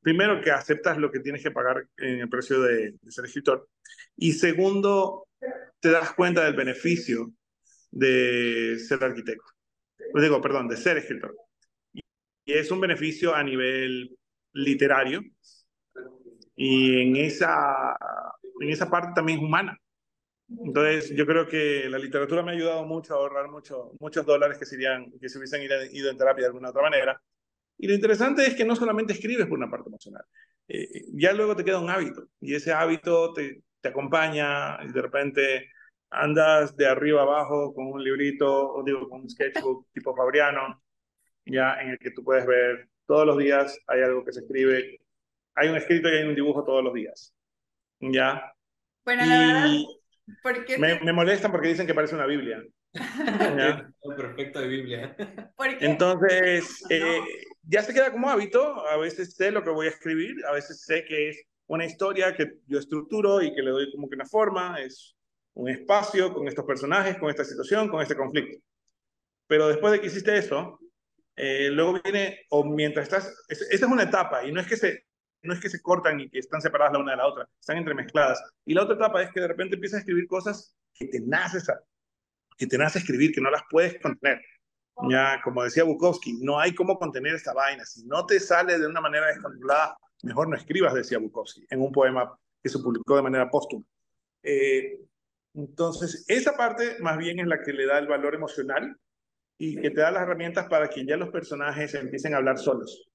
[0.00, 3.68] Primero que aceptas lo que tienes que pagar en el precio de ser escritor.
[4.16, 5.28] Y segundo,
[5.78, 7.30] te das cuenta del beneficio
[7.90, 9.53] de ser arquitecto.
[10.22, 11.36] Digo, perdón, de ser escritor.
[11.92, 14.16] Y es un beneficio a nivel
[14.52, 15.22] literario
[16.56, 17.96] y en esa,
[18.60, 19.78] en esa parte también es humana.
[20.48, 24.58] Entonces, yo creo que la literatura me ha ayudado mucho a ahorrar mucho, muchos dólares
[24.58, 27.20] que, serían, que se hubiesen ido en terapia de alguna otra manera.
[27.78, 30.24] Y lo interesante es que no solamente escribes por una parte emocional,
[30.68, 35.02] eh, ya luego te queda un hábito y ese hábito te, te acompaña y de
[35.02, 35.70] repente
[36.14, 40.82] andas de arriba abajo con un librito, o digo, con un sketchbook tipo Fabriano,
[41.46, 45.00] ya en el que tú puedes ver todos los días hay algo que se escribe,
[45.54, 47.34] hay un escrito y hay un dibujo todos los días,
[48.00, 48.52] ya.
[49.04, 49.70] Bueno, la verdad,
[50.42, 52.62] ¿por qué me, me, molestan porque dicen que parece una Biblia.
[53.58, 53.90] ¿ya?
[54.16, 55.16] Perfecto de Biblia.
[55.56, 55.84] ¿Por qué?
[55.84, 57.20] Entonces, eh,
[57.62, 60.84] ya se queda como hábito, a veces sé lo que voy a escribir, a veces
[60.84, 64.26] sé que es una historia que yo estructuro y que le doy como que una
[64.26, 65.14] forma, es
[65.54, 68.58] un espacio con estos personajes, con esta situación, con este conflicto.
[69.46, 70.78] Pero después de que hiciste eso,
[71.36, 75.04] eh, luego viene, o mientras estás, esa es una etapa, y no es que se,
[75.42, 77.76] no es que se cortan y que están separadas la una de la otra, están
[77.76, 78.42] entremezcladas.
[78.64, 81.58] Y la otra etapa es que de repente empiezas a escribir cosas que te nace,
[82.56, 84.40] que te nace escribir, que no las puedes contener.
[85.10, 87.84] Ya, como decía Bukowski, no hay cómo contener esta vaina.
[87.84, 91.90] Si no te sale de una manera descontrolada, mejor no escribas, decía Bukowski, en un
[91.90, 93.84] poema que se publicó de manera póstuma.
[94.42, 95.00] Eh,
[95.54, 98.96] entonces, esa parte más bien es la que le da el valor emocional
[99.56, 103.08] y que te da las herramientas para que ya los personajes empiecen a hablar solos.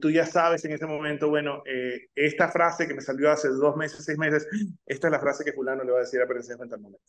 [0.00, 3.76] Tú ya sabes en ese momento, bueno, eh, esta frase que me salió hace dos
[3.76, 4.46] meses, seis meses,
[4.86, 7.04] esta es la frase que fulano le va a decir a Perencia en tal momento.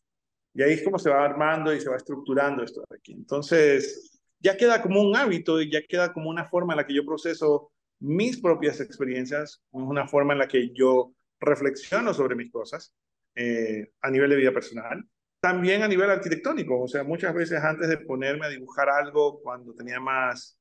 [0.53, 3.13] Y ahí es como se va armando y se va estructurando esto aquí.
[3.13, 6.95] Entonces, ya queda como un hábito y ya queda como una forma en la que
[6.95, 12.93] yo proceso mis propias experiencias, una forma en la que yo reflexiono sobre mis cosas
[13.35, 15.03] eh, a nivel de vida personal,
[15.39, 19.73] también a nivel arquitectónico, o sea, muchas veces antes de ponerme a dibujar algo cuando
[19.73, 20.57] tenía más,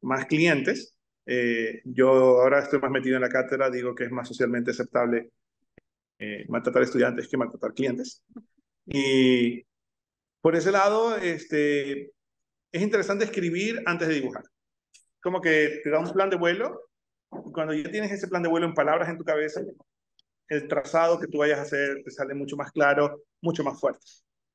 [0.00, 2.08] más clientes, eh, yo
[2.40, 5.30] ahora estoy más metido en la cátedra, digo que es más socialmente aceptable
[6.18, 8.24] eh, maltratar estudiantes que maltratar clientes.
[8.86, 9.64] Y
[10.40, 12.12] por ese lado, este,
[12.72, 14.44] es interesante escribir antes de dibujar.
[15.20, 16.88] Como que te da un plan de vuelo,
[17.46, 19.60] y cuando ya tienes ese plan de vuelo en palabras en tu cabeza,
[20.48, 24.04] el trazado que tú vayas a hacer te sale mucho más claro, mucho más fuerte.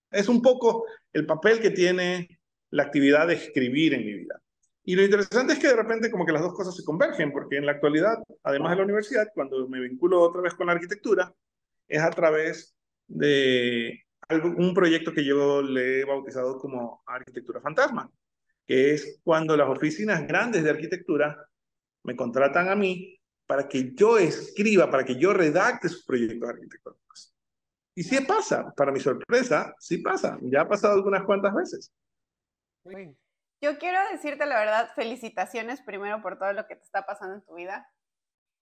[0.10, 4.42] Es un poco el papel que tiene la actividad de escribir en mi vida.
[4.84, 7.58] Y lo interesante es que de repente como que las dos cosas se convergen, porque
[7.58, 11.34] en la actualidad, además de la universidad, cuando me vinculo otra vez con la arquitectura,
[11.88, 12.76] es a través
[13.08, 18.10] de un proyecto que yo le he bautizado como arquitectura fantasma,
[18.66, 21.46] que es cuando las oficinas grandes de arquitectura
[22.04, 23.21] me contratan a mí
[23.52, 27.36] para que yo escriba, para que yo redacte sus proyectos arquitectónicos.
[27.94, 30.38] Y sí pasa, para mi sorpresa, sí pasa.
[30.44, 31.92] Ya ha pasado algunas cuantas veces.
[33.62, 37.42] Yo quiero decirte la verdad, felicitaciones primero por todo lo que te está pasando en
[37.42, 37.92] tu vida.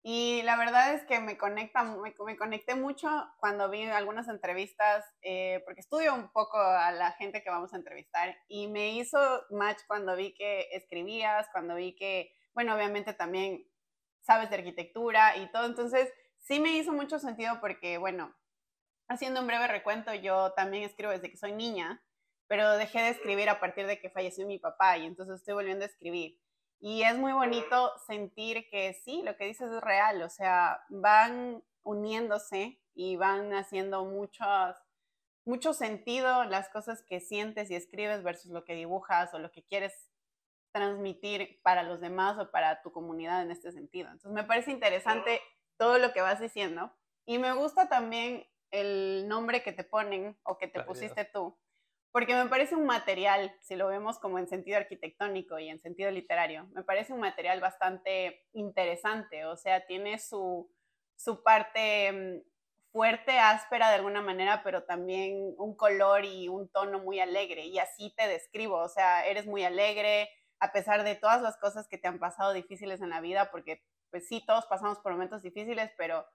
[0.02, 3.06] Y la verdad es que me conecta, me, conecté mucho
[3.38, 7.76] cuando vi algunas entrevistas, eh, porque estudio un poco a la gente que vamos a
[7.76, 9.18] entrevistar, y me hizo
[9.50, 13.66] match cuando vi que escribías, cuando vi que, bueno, obviamente también
[14.20, 15.66] sabes de arquitectura y todo.
[15.66, 18.34] Entonces, sí me hizo mucho sentido porque, bueno,
[19.08, 22.02] haciendo un breve recuento, yo también escribo desde que soy niña,
[22.46, 25.84] pero dejé de escribir a partir de que falleció mi papá y entonces estoy volviendo
[25.84, 26.38] a escribir.
[26.80, 31.62] Y es muy bonito sentir que sí, lo que dices es real, o sea, van
[31.82, 38.74] uniéndose y van haciendo mucho sentido las cosas que sientes y escribes versus lo que
[38.74, 40.09] dibujas o lo que quieres
[40.72, 44.08] transmitir para los demás o para tu comunidad en este sentido.
[44.08, 45.40] Entonces me parece interesante
[45.76, 46.92] todo lo que vas diciendo
[47.26, 51.58] y me gusta también el nombre que te ponen o que te pusiste tú,
[52.12, 56.10] porque me parece un material, si lo vemos como en sentido arquitectónico y en sentido
[56.10, 60.70] literario, me parece un material bastante interesante, o sea, tiene su,
[61.16, 62.50] su parte mm,
[62.92, 67.66] fuerte, áspera de alguna manera, pero también un color y un tono muy alegre.
[67.66, 70.28] Y así te describo, o sea, eres muy alegre
[70.60, 73.82] a pesar de todas las cosas que te han pasado difíciles en la vida, porque
[74.10, 76.26] pues sí, todos pasamos por momentos difíciles, pero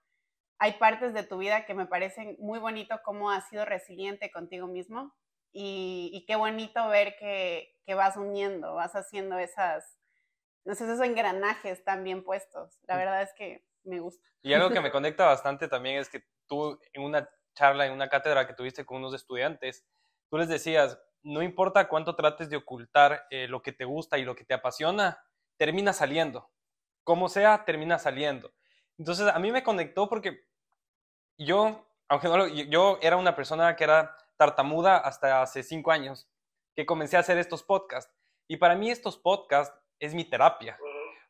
[0.58, 4.68] hay partes de tu vida que me parecen muy bonito cómo has sido resiliente contigo
[4.68, 5.14] mismo
[5.58, 9.98] y, qué bonito ver que, que, vas uniendo, vas haciendo esas,
[10.66, 12.78] no sé, esos engranajes tan bien puestos.
[12.88, 14.28] La verdad es que me gusta.
[14.42, 18.10] Y algo que me conecta bastante también es que tú en una charla, en una
[18.10, 19.86] cátedra que tuviste con unos estudiantes,
[20.30, 24.24] tú les decías, no importa cuánto trates de ocultar eh, lo que te gusta y
[24.24, 25.24] lo que te apasiona,
[25.58, 26.52] termina saliendo.
[27.04, 28.54] Como sea, termina saliendo.
[29.00, 30.46] Entonces, a mí me conectó porque
[31.38, 36.30] yo, aunque no lo, yo era una persona que era tartamuda hasta hace cinco años,
[36.76, 38.14] que comencé a hacer estos podcasts.
[38.48, 40.78] Y para mí estos podcasts es mi terapia.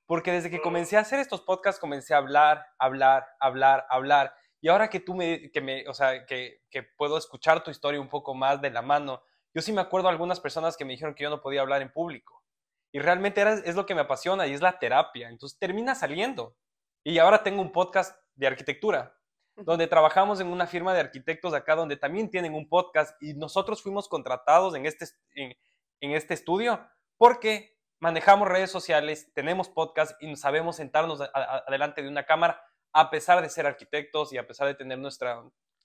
[0.06, 4.36] Porque desde que comencé a hacer estos podcasts, comencé a hablar, hablar, hablar, hablar.
[4.60, 8.02] Y ahora que tú me, que me o sea, que, que puedo escuchar tu historia
[8.02, 9.24] un poco más de la mano,
[9.56, 11.82] yo sí me acuerdo de algunas personas que me dijeron que yo no podía hablar
[11.82, 12.44] en público.
[12.92, 15.30] Y realmente era, es lo que me apasiona y es la terapia.
[15.30, 16.56] Entonces termina saliendo.
[17.04, 19.18] Y ahora tengo un podcast de arquitectura,
[19.56, 23.82] donde trabajamos en una firma de arquitectos acá, donde también tienen un podcast y nosotros
[23.82, 25.56] fuimos contratados en este, en,
[26.02, 26.86] en este estudio
[27.18, 33.42] porque manejamos redes sociales, tenemos podcast y sabemos sentarnos adelante de una cámara a pesar
[33.42, 35.44] de ser arquitectos y a pesar de tener nuestra,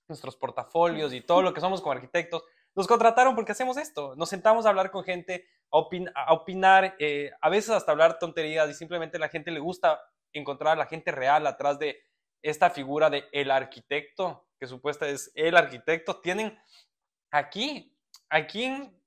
[0.09, 2.44] nuestros portafolios y todo lo que somos como arquitectos.
[2.80, 4.16] Nos contrataron porque hacemos esto.
[4.16, 8.72] Nos sentamos a hablar con gente, a, opinar, eh, a veces hasta hablar tonterías y
[8.72, 10.00] simplemente a la gente le gusta
[10.32, 11.98] encontrar a la gente real atrás de
[12.40, 16.22] esta figura de el arquitecto, que supuesta es el arquitecto.
[16.22, 16.58] Tienen
[17.30, 17.94] aquí,
[18.30, 18.98] aquí en,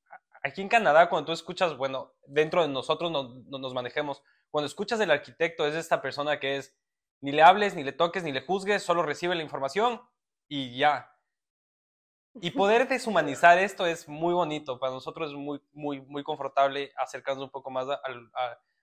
[0.43, 5.09] aquí en Canadá, cuando tú escuchas, bueno, dentro de nosotros nos manejemos, cuando escuchas el
[5.09, 6.77] arquitecto es esta persona que es,
[7.21, 9.99] ni le hables, ni le toques, ni le juzgues, solo recibe la información
[10.47, 11.12] y ya.
[12.41, 17.46] Y poder deshumanizar esto es muy bonito, para nosotros es muy, muy, muy confortable acercarnos
[17.46, 18.32] un poco más al,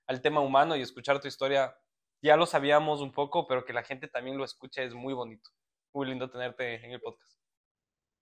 [0.06, 1.74] al tema humano y escuchar tu historia.
[2.22, 5.50] Ya lo sabíamos un poco, pero que la gente también lo escuche es muy bonito.
[5.92, 7.32] Muy lindo tenerte en el podcast.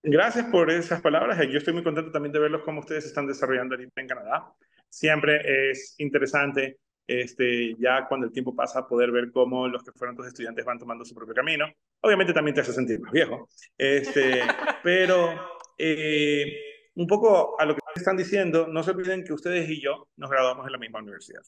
[0.03, 1.39] Gracias por esas palabras.
[1.51, 4.55] Yo estoy muy contento también de verlos cómo ustedes están desarrollando en Canadá.
[4.89, 10.15] Siempre es interesante, este, ya cuando el tiempo pasa, poder ver cómo los que fueron
[10.15, 11.67] tus estudiantes van tomando su propio camino.
[12.03, 14.43] Obviamente también te hace sentir más viejo, este,
[14.83, 15.31] pero
[15.79, 16.53] eh,
[16.95, 20.31] un poco a lo que están diciendo, no se olviden que ustedes y yo nos
[20.31, 21.43] graduamos en la misma universidad.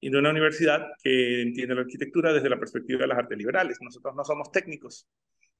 [0.00, 3.78] Y de una universidad que entiende la arquitectura desde la perspectiva de las artes liberales.
[3.80, 5.08] Nosotros no somos técnicos,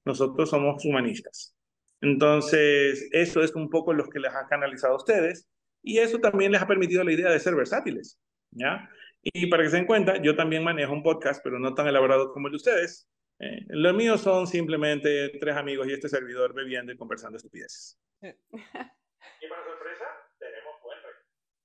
[0.04, 1.56] nosotros somos humanistas.
[2.00, 5.48] Entonces, eso es un poco lo que les ha canalizado a ustedes
[5.82, 8.18] y eso también les ha permitido la idea de ser versátiles,
[8.50, 8.88] ¿ya?
[9.22, 12.32] Y para que se den cuenta, yo también manejo un podcast, pero no tan elaborado
[12.32, 13.08] como el de ustedes.
[13.40, 17.98] Eh, los míos son simplemente tres amigos y este servidor bebiendo y conversando estupideces.
[18.22, 20.04] y para sorpresa,
[20.38, 20.98] tenemos buen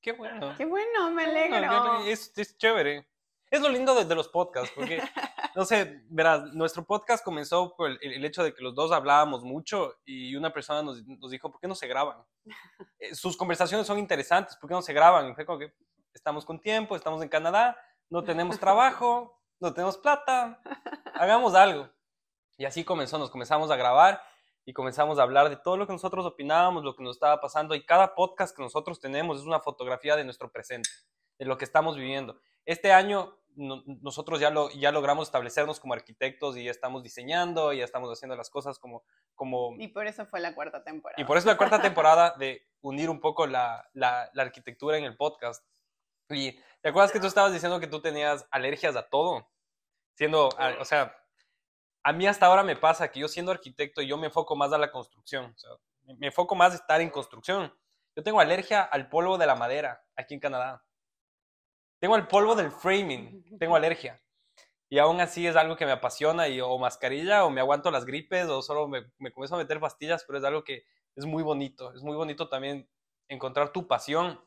[0.01, 0.53] Qué bueno.
[0.57, 2.05] Qué bueno, me alegro.
[2.05, 3.07] Es, es chévere.
[3.49, 4.99] Es lo lindo de, de los podcasts, porque
[5.55, 9.95] no sé, verás, nuestro podcast comenzó por el, hecho de que los dos hablábamos mucho
[10.05, 12.17] y una persona nos, nos dijo, ¿por qué no se graban?
[12.99, 15.29] Eh, sus conversaciones son interesantes, ¿por qué no se graban?
[15.29, 15.73] Y fue como que
[16.13, 17.77] estamos con tiempo, estamos en Canadá,
[18.09, 20.61] no tenemos trabajo, no tenemos plata,
[21.13, 21.89] hagamos algo.
[22.57, 24.21] Y así comenzó, nos comenzamos a grabar
[24.65, 27.75] y comenzamos a hablar de todo lo que nosotros opinábamos, lo que nos estaba pasando
[27.75, 30.89] y cada podcast que nosotros tenemos es una fotografía de nuestro presente,
[31.37, 32.39] de lo que estamos viviendo.
[32.65, 37.77] Este año nosotros ya, lo, ya logramos establecernos como arquitectos y ya estamos diseñando y
[37.79, 39.03] ya estamos haciendo las cosas como,
[39.35, 39.75] como...
[39.77, 41.21] Y por eso fue la cuarta temporada.
[41.21, 45.15] Y por eso la cuarta temporada de unir un poco la, la, arquitectura en el
[45.15, 45.63] podcast.
[46.29, 49.49] Y te acuerdas que tú estabas diciendo que tú tenías alergias a todo,
[50.15, 51.15] siendo, o sea,
[52.03, 54.77] a mí hasta ahora me pasa que yo siendo arquitecto yo me enfoco más a
[54.77, 55.71] la construcción, o sea,
[56.17, 57.73] me enfoco más a estar en construcción.
[58.15, 60.83] Yo tengo alergia al polvo de la madera aquí en Canadá.
[61.99, 64.21] Tengo el polvo del framing, tengo alergia.
[64.89, 68.05] Y aún así es algo que me apasiona y o mascarilla o me aguanto las
[68.05, 70.83] gripes o solo me, me comienzo a meter pastillas, pero es algo que
[71.15, 71.93] es muy bonito.
[71.93, 72.87] Es muy bonito también
[73.27, 74.39] encontrar tu pasión.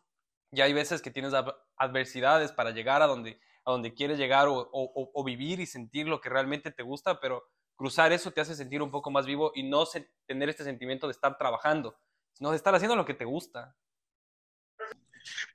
[0.53, 1.33] Y hay veces que tienes
[1.77, 6.21] adversidades para llegar a donde, a donde quieres llegar o, o, vivir y sentir lo
[6.21, 9.63] que realmente te gusta, pero cruzar eso te hace sentir un poco más vivo y
[9.63, 9.85] no
[10.27, 11.99] tener este sentimiento de estar trabajando,
[12.33, 13.77] sino de estar haciendo lo que te gusta.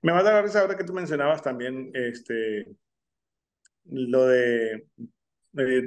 [0.01, 2.67] Me va a dar risa ahora que tú mencionabas también este,
[3.85, 4.87] lo de,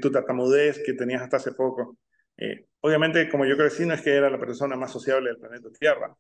[0.01, 1.99] tu tartamudez que tenías hasta hace poco.
[2.37, 5.68] Eh, obviamente, como yo crecí, no es que era la persona más sociable del planeta
[5.78, 6.16] Tierra.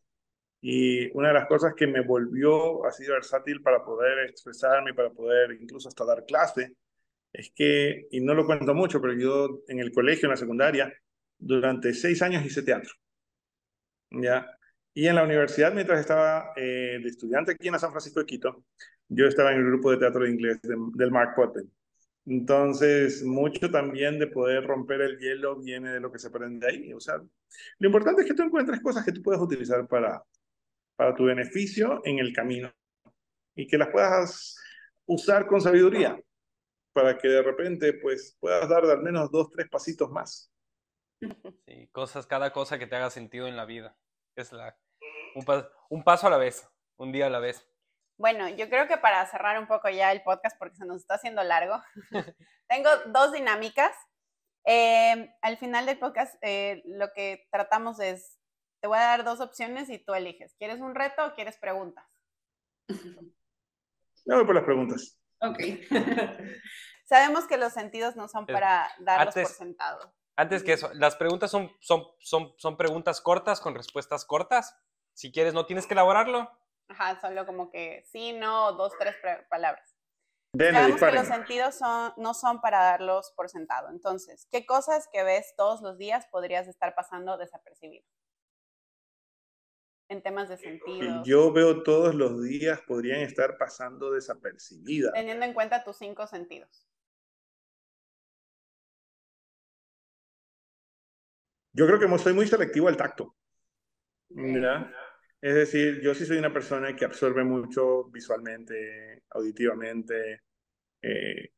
[0.66, 5.52] Y una de las cosas que me volvió así versátil para poder expresarme, para poder
[5.60, 6.74] incluso hasta dar clase,
[7.34, 10.90] es que, y no lo cuento mucho, pero yo en el colegio, en la secundaria,
[11.36, 12.94] durante seis años hice teatro.
[14.10, 14.58] ¿Ya?
[14.94, 18.64] Y en la universidad, mientras estaba eh, de estudiante aquí en San Francisco de Quito,
[19.08, 21.64] yo estaba en el grupo de teatro de inglés del Mark Potter.
[22.24, 26.92] Entonces, mucho también de poder romper el hielo viene de lo que se aprende ahí.
[26.94, 30.24] O sea, lo importante es que tú encuentres cosas que tú puedas utilizar para,
[30.96, 32.72] para tu beneficio en el camino
[33.54, 34.56] y que las puedas
[35.06, 36.18] usar con sabiduría
[36.92, 40.50] para que de repente pues puedas dar al menos dos, tres pasitos más.
[41.66, 43.96] Sí, cosas, cada cosa que te haga sentido en la vida.
[44.36, 44.76] Es la,
[45.34, 45.44] un,
[45.88, 47.66] un paso a la vez, un día a la vez.
[48.16, 51.14] Bueno, yo creo que para cerrar un poco ya el podcast, porque se nos está
[51.14, 51.82] haciendo largo,
[52.68, 53.92] tengo dos dinámicas.
[54.66, 58.38] Eh, al final del podcast, eh, lo que tratamos es,
[58.84, 60.54] te voy a dar dos opciones y tú eliges.
[60.58, 62.04] ¿Quieres un reto o quieres preguntas?
[64.26, 65.20] No voy por las preguntas.
[65.40, 65.58] Ok.
[67.04, 70.14] Sabemos que los sentidos no son para darlos por sentado.
[70.34, 74.78] Antes que eso, las preguntas son, son, son, son preguntas cortas con respuestas cortas.
[75.12, 76.50] Si quieres, no tienes que elaborarlo.
[76.88, 79.14] Ajá, solo como que sí, no, dos, tres
[79.50, 79.94] palabras.
[80.56, 83.90] Sabemos que los sentidos son, no son para darlos por sentado.
[83.90, 88.06] Entonces, ¿qué cosas que ves todos los días podrías estar pasando desapercibido?
[90.08, 91.22] En temas de sentido.
[91.24, 95.12] Yo veo todos los días podrían estar pasando desapercibidas.
[95.14, 96.86] Teniendo en cuenta tus cinco sentidos.
[101.72, 103.34] Yo creo que soy muy selectivo al tacto.
[104.28, 104.92] Mira,
[105.40, 110.42] es decir, yo sí soy una persona que absorbe mucho visualmente, auditivamente.
[111.02, 111.50] Eh,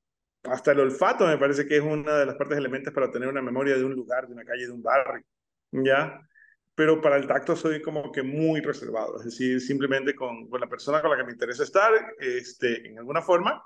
[0.45, 3.43] hasta el olfato me parece que es una de las partes elementales para tener una
[3.43, 5.27] memoria de un lugar, de una calle, de un barrio.
[5.71, 6.21] ¿Ya?
[6.77, 9.19] Pero para el tacto soy como que muy reservado.
[9.19, 12.99] Es decir, simplemente con, con la persona con la que me interesa estar, este, en
[12.99, 13.65] alguna forma.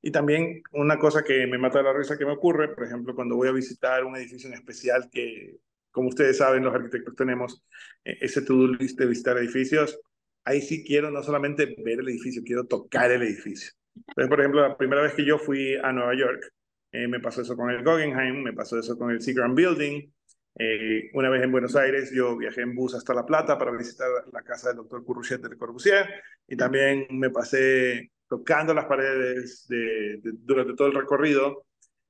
[0.00, 3.36] Y también una cosa que me mata la risa que me ocurre, por ejemplo, cuando
[3.36, 5.58] voy a visitar un edificio en especial que
[5.92, 7.62] como ustedes saben, los arquitectos tenemos
[8.04, 10.00] eh, ese to-do list de visitar edificios.
[10.44, 13.70] Ahí sí quiero no solamente ver el edificio, quiero tocar el edificio.
[13.94, 16.42] Entonces, por ejemplo, la primera vez que yo fui a Nueva York,
[16.90, 20.10] eh, me pasó eso con el Guggenheim, me pasó eso con el Seagram Building.
[20.58, 24.08] Eh, una vez en Buenos Aires, yo viajé en bus hasta La Plata para visitar
[24.32, 26.08] la casa del doctor Courruchet de Corbusier
[26.46, 31.64] y también me pasé tocando las paredes de, durante todo el recorrido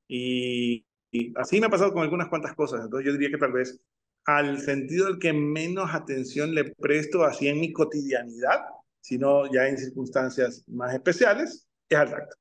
[0.08, 2.80] y y así me ha pasado con algunas cuantas cosas.
[2.84, 3.78] Entonces yo diría que tal vez
[4.24, 8.64] al sentido al que menos atención le presto así en mi cotidianidad,
[9.00, 12.36] sino ya en circunstancias más especiales, es al tacto.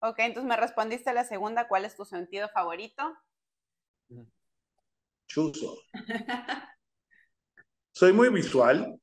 [0.00, 3.16] Ok, entonces me respondiste a la segunda, ¿cuál es tu sentido favorito?
[5.26, 5.76] Chuzo.
[7.92, 8.98] soy muy visual,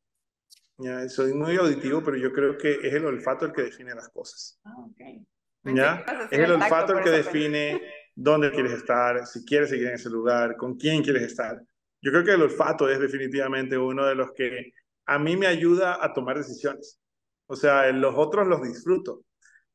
[1.08, 4.60] soy muy auditivo, pero yo creo que es el olfato el que define las cosas.
[4.64, 5.26] Ah, okay.
[5.64, 6.04] ¿ya?
[6.30, 7.82] Es el olfato el que define
[8.16, 11.62] dónde quieres estar, si quieres seguir en ese lugar, con quién quieres estar.
[12.02, 14.74] Yo creo que el olfato es definitivamente uno de los que
[15.06, 17.00] a mí me ayuda a tomar decisiones.
[17.48, 19.24] O sea, los otros los disfruto,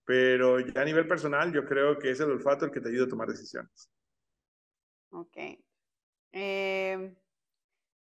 [0.05, 3.05] pero ya a nivel personal yo creo que es el olfato el que te ayuda
[3.05, 3.91] a tomar decisiones.
[5.11, 5.37] Ok.
[6.33, 7.14] Eh,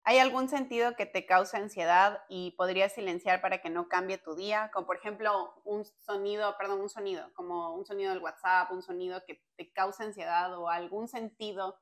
[0.07, 4.35] ¿Hay algún sentido que te cause ansiedad y podrías silenciar para que no cambie tu
[4.35, 4.70] día?
[4.72, 9.22] Como por ejemplo un sonido, perdón, un sonido, como un sonido del WhatsApp, un sonido
[9.27, 11.81] que te cause ansiedad o algún sentido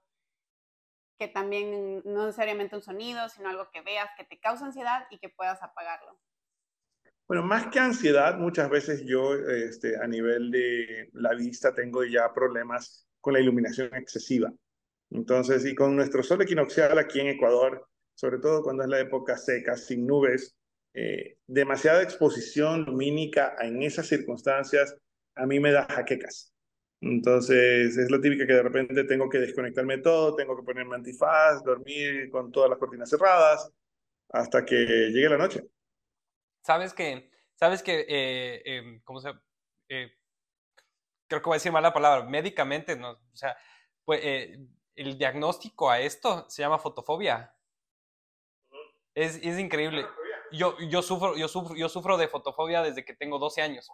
[1.19, 5.19] que también no necesariamente un sonido, sino algo que veas que te cause ansiedad y
[5.19, 6.17] que puedas apagarlo.
[7.27, 12.33] Bueno, más que ansiedad, muchas veces yo este, a nivel de la vista tengo ya
[12.33, 14.53] problemas con la iluminación excesiva.
[15.13, 19.37] Entonces, y con nuestro sol equinoccial aquí en Ecuador, sobre todo cuando es la época
[19.37, 20.57] seca, sin nubes,
[20.95, 24.97] eh, demasiada exposición lumínica en esas circunstancias
[25.35, 26.53] a mí me da jaquecas.
[27.01, 31.63] Entonces es la típica que de repente tengo que desconectarme todo, tengo que ponerme antifaz,
[31.65, 33.71] dormir con todas las cortinas cerradas
[34.31, 35.63] hasta que llegue la noche.
[36.63, 39.31] Sabes que, sabes que, eh, em, ¿cómo se?
[39.89, 40.13] Eh,
[41.27, 43.11] creo que voy a decir mal la palabra, médicamente, ¿no?
[43.11, 43.57] O sea,
[44.05, 44.21] pues,
[44.97, 47.55] el diagnóstico a esto se llama fotofobia.
[49.15, 50.07] Es, es increíble.
[50.53, 53.89] Yo, yo, sufro, yo, sufro, yo sufro de fotofobia desde que tengo 12 años.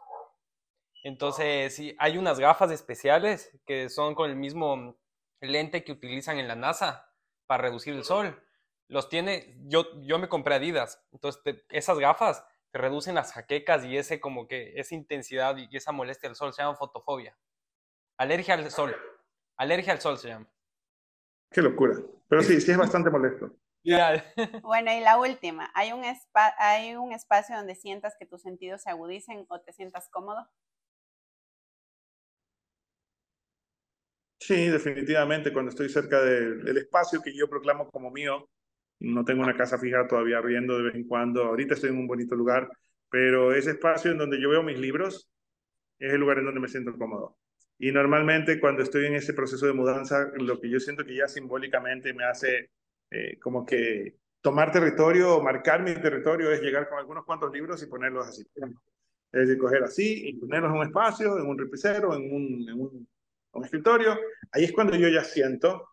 [1.05, 4.99] Entonces, sí, hay unas gafas especiales que son con el mismo
[5.41, 7.13] lente que utilizan en la NASA
[7.47, 8.43] para reducir el sol.
[8.89, 11.05] Los tiene, yo, yo me compré Adidas.
[11.13, 15.93] Entonces, esas gafas te reducen las jaquecas y ese como que esa intensidad y esa
[15.93, 17.37] molestia al sol se llama fotofobia.
[18.19, 18.97] Alergia al sol.
[19.57, 20.49] Alergia al sol se llama.
[21.51, 21.97] Qué locura.
[22.29, 23.55] Pero sí, sí es bastante molesto.
[24.63, 26.03] Bueno, y la última, ¿hay un,
[26.59, 30.47] ¿hay un espacio donde sientas que tus sentidos se agudicen o te sientas cómodo?
[34.41, 38.49] Sí, definitivamente, cuando estoy cerca del espacio que yo proclamo como mío,
[39.01, 42.07] no tengo una casa fija todavía riendo de vez en cuando, ahorita estoy en un
[42.07, 42.69] bonito lugar,
[43.11, 45.31] pero ese espacio en donde yo veo mis libros
[45.99, 47.37] es el lugar en donde me siento cómodo.
[47.79, 51.29] Y normalmente cuando estoy en ese proceso de mudanza, lo que yo siento que ya
[51.29, 52.71] simbólicamente me hace
[53.11, 57.83] eh, como que tomar territorio o marcar mi territorio es llegar con algunos cuantos libros
[57.83, 58.45] y ponerlos así.
[59.31, 62.81] Es decir, coger así y ponerlos en un espacio, en un repicero, en un, en
[62.81, 63.09] un,
[63.53, 64.19] un escritorio.
[64.53, 65.89] Ahí es cuando yo ya siento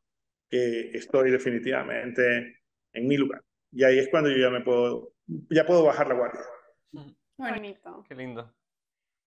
[0.50, 2.62] que estoy definitivamente
[2.94, 3.44] en mi lugar.
[3.72, 5.14] Y ahí es cuando yo ya me puedo,
[5.50, 6.42] ya puedo bajar la guardia.
[7.38, 8.04] Bonito.
[8.08, 8.54] Qué lindo.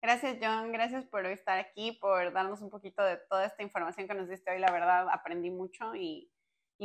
[0.02, 0.72] Gracias, John.
[0.72, 4.50] Gracias por estar aquí, por darnos un poquito de toda esta información que nos diste
[4.50, 4.60] hoy.
[4.60, 6.32] La verdad, aprendí mucho y,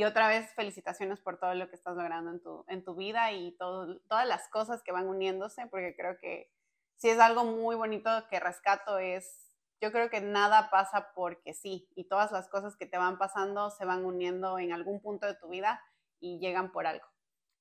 [0.04, 3.56] otra vez felicitaciones por todo lo que estás logrando en tu, en tu vida y
[3.56, 6.52] todo, todas las cosas que van uniéndose, porque creo que
[6.96, 9.50] si es algo muy bonito que rescato es,
[9.80, 13.70] yo creo que nada pasa porque sí, y todas las cosas que te van pasando
[13.70, 15.82] se van uniendo en algún punto de tu vida
[16.20, 17.06] y llegan por algo.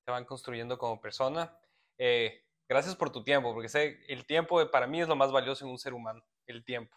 [0.06, 1.58] Te van construyendo como persona.
[1.98, 5.66] Eh, gracias por tu tiempo, porque sé, el tiempo para mí es lo más valioso
[5.66, 6.96] en un ser humano, el tiempo.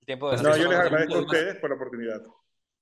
[0.00, 2.22] El tiempo de no, yo les agradezco a ustedes por la oportunidad.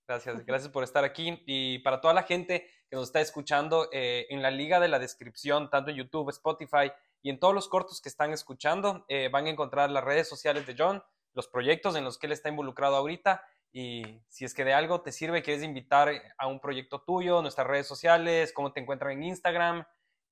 [0.09, 1.41] Gracias, gracias por estar aquí.
[1.47, 4.99] Y para toda la gente que nos está escuchando, eh, en la liga de la
[4.99, 6.91] descripción, tanto en YouTube, Spotify
[7.23, 10.67] y en todos los cortos que están escuchando, eh, van a encontrar las redes sociales
[10.67, 11.01] de John,
[11.33, 13.45] los proyectos en los que él está involucrado ahorita.
[13.73, 17.67] Y si es que de algo te sirve, quieres invitar a un proyecto tuyo, nuestras
[17.69, 19.85] redes sociales, cómo te encuentran en Instagram,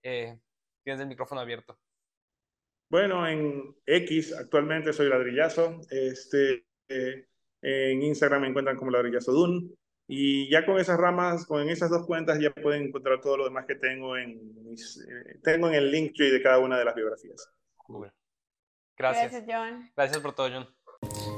[0.03, 0.41] eh,
[0.83, 1.79] tienes el micrófono abierto.
[2.91, 5.81] Bueno, en X actualmente soy ladrillazo.
[5.91, 7.27] Este, eh,
[7.63, 9.75] en Instagram me encuentran como ladrillazo Dun.
[10.11, 13.67] Y ya con esas ramas, con esas dos cuentas, ya pueden encontrar todo lo demás
[13.67, 16.95] que tengo en, mis, eh, tengo en el link tree de cada una de las
[16.95, 17.53] biografías.
[18.97, 19.33] Gracias.
[19.33, 19.91] Gracias, John.
[19.95, 21.38] Gracias por todo, John.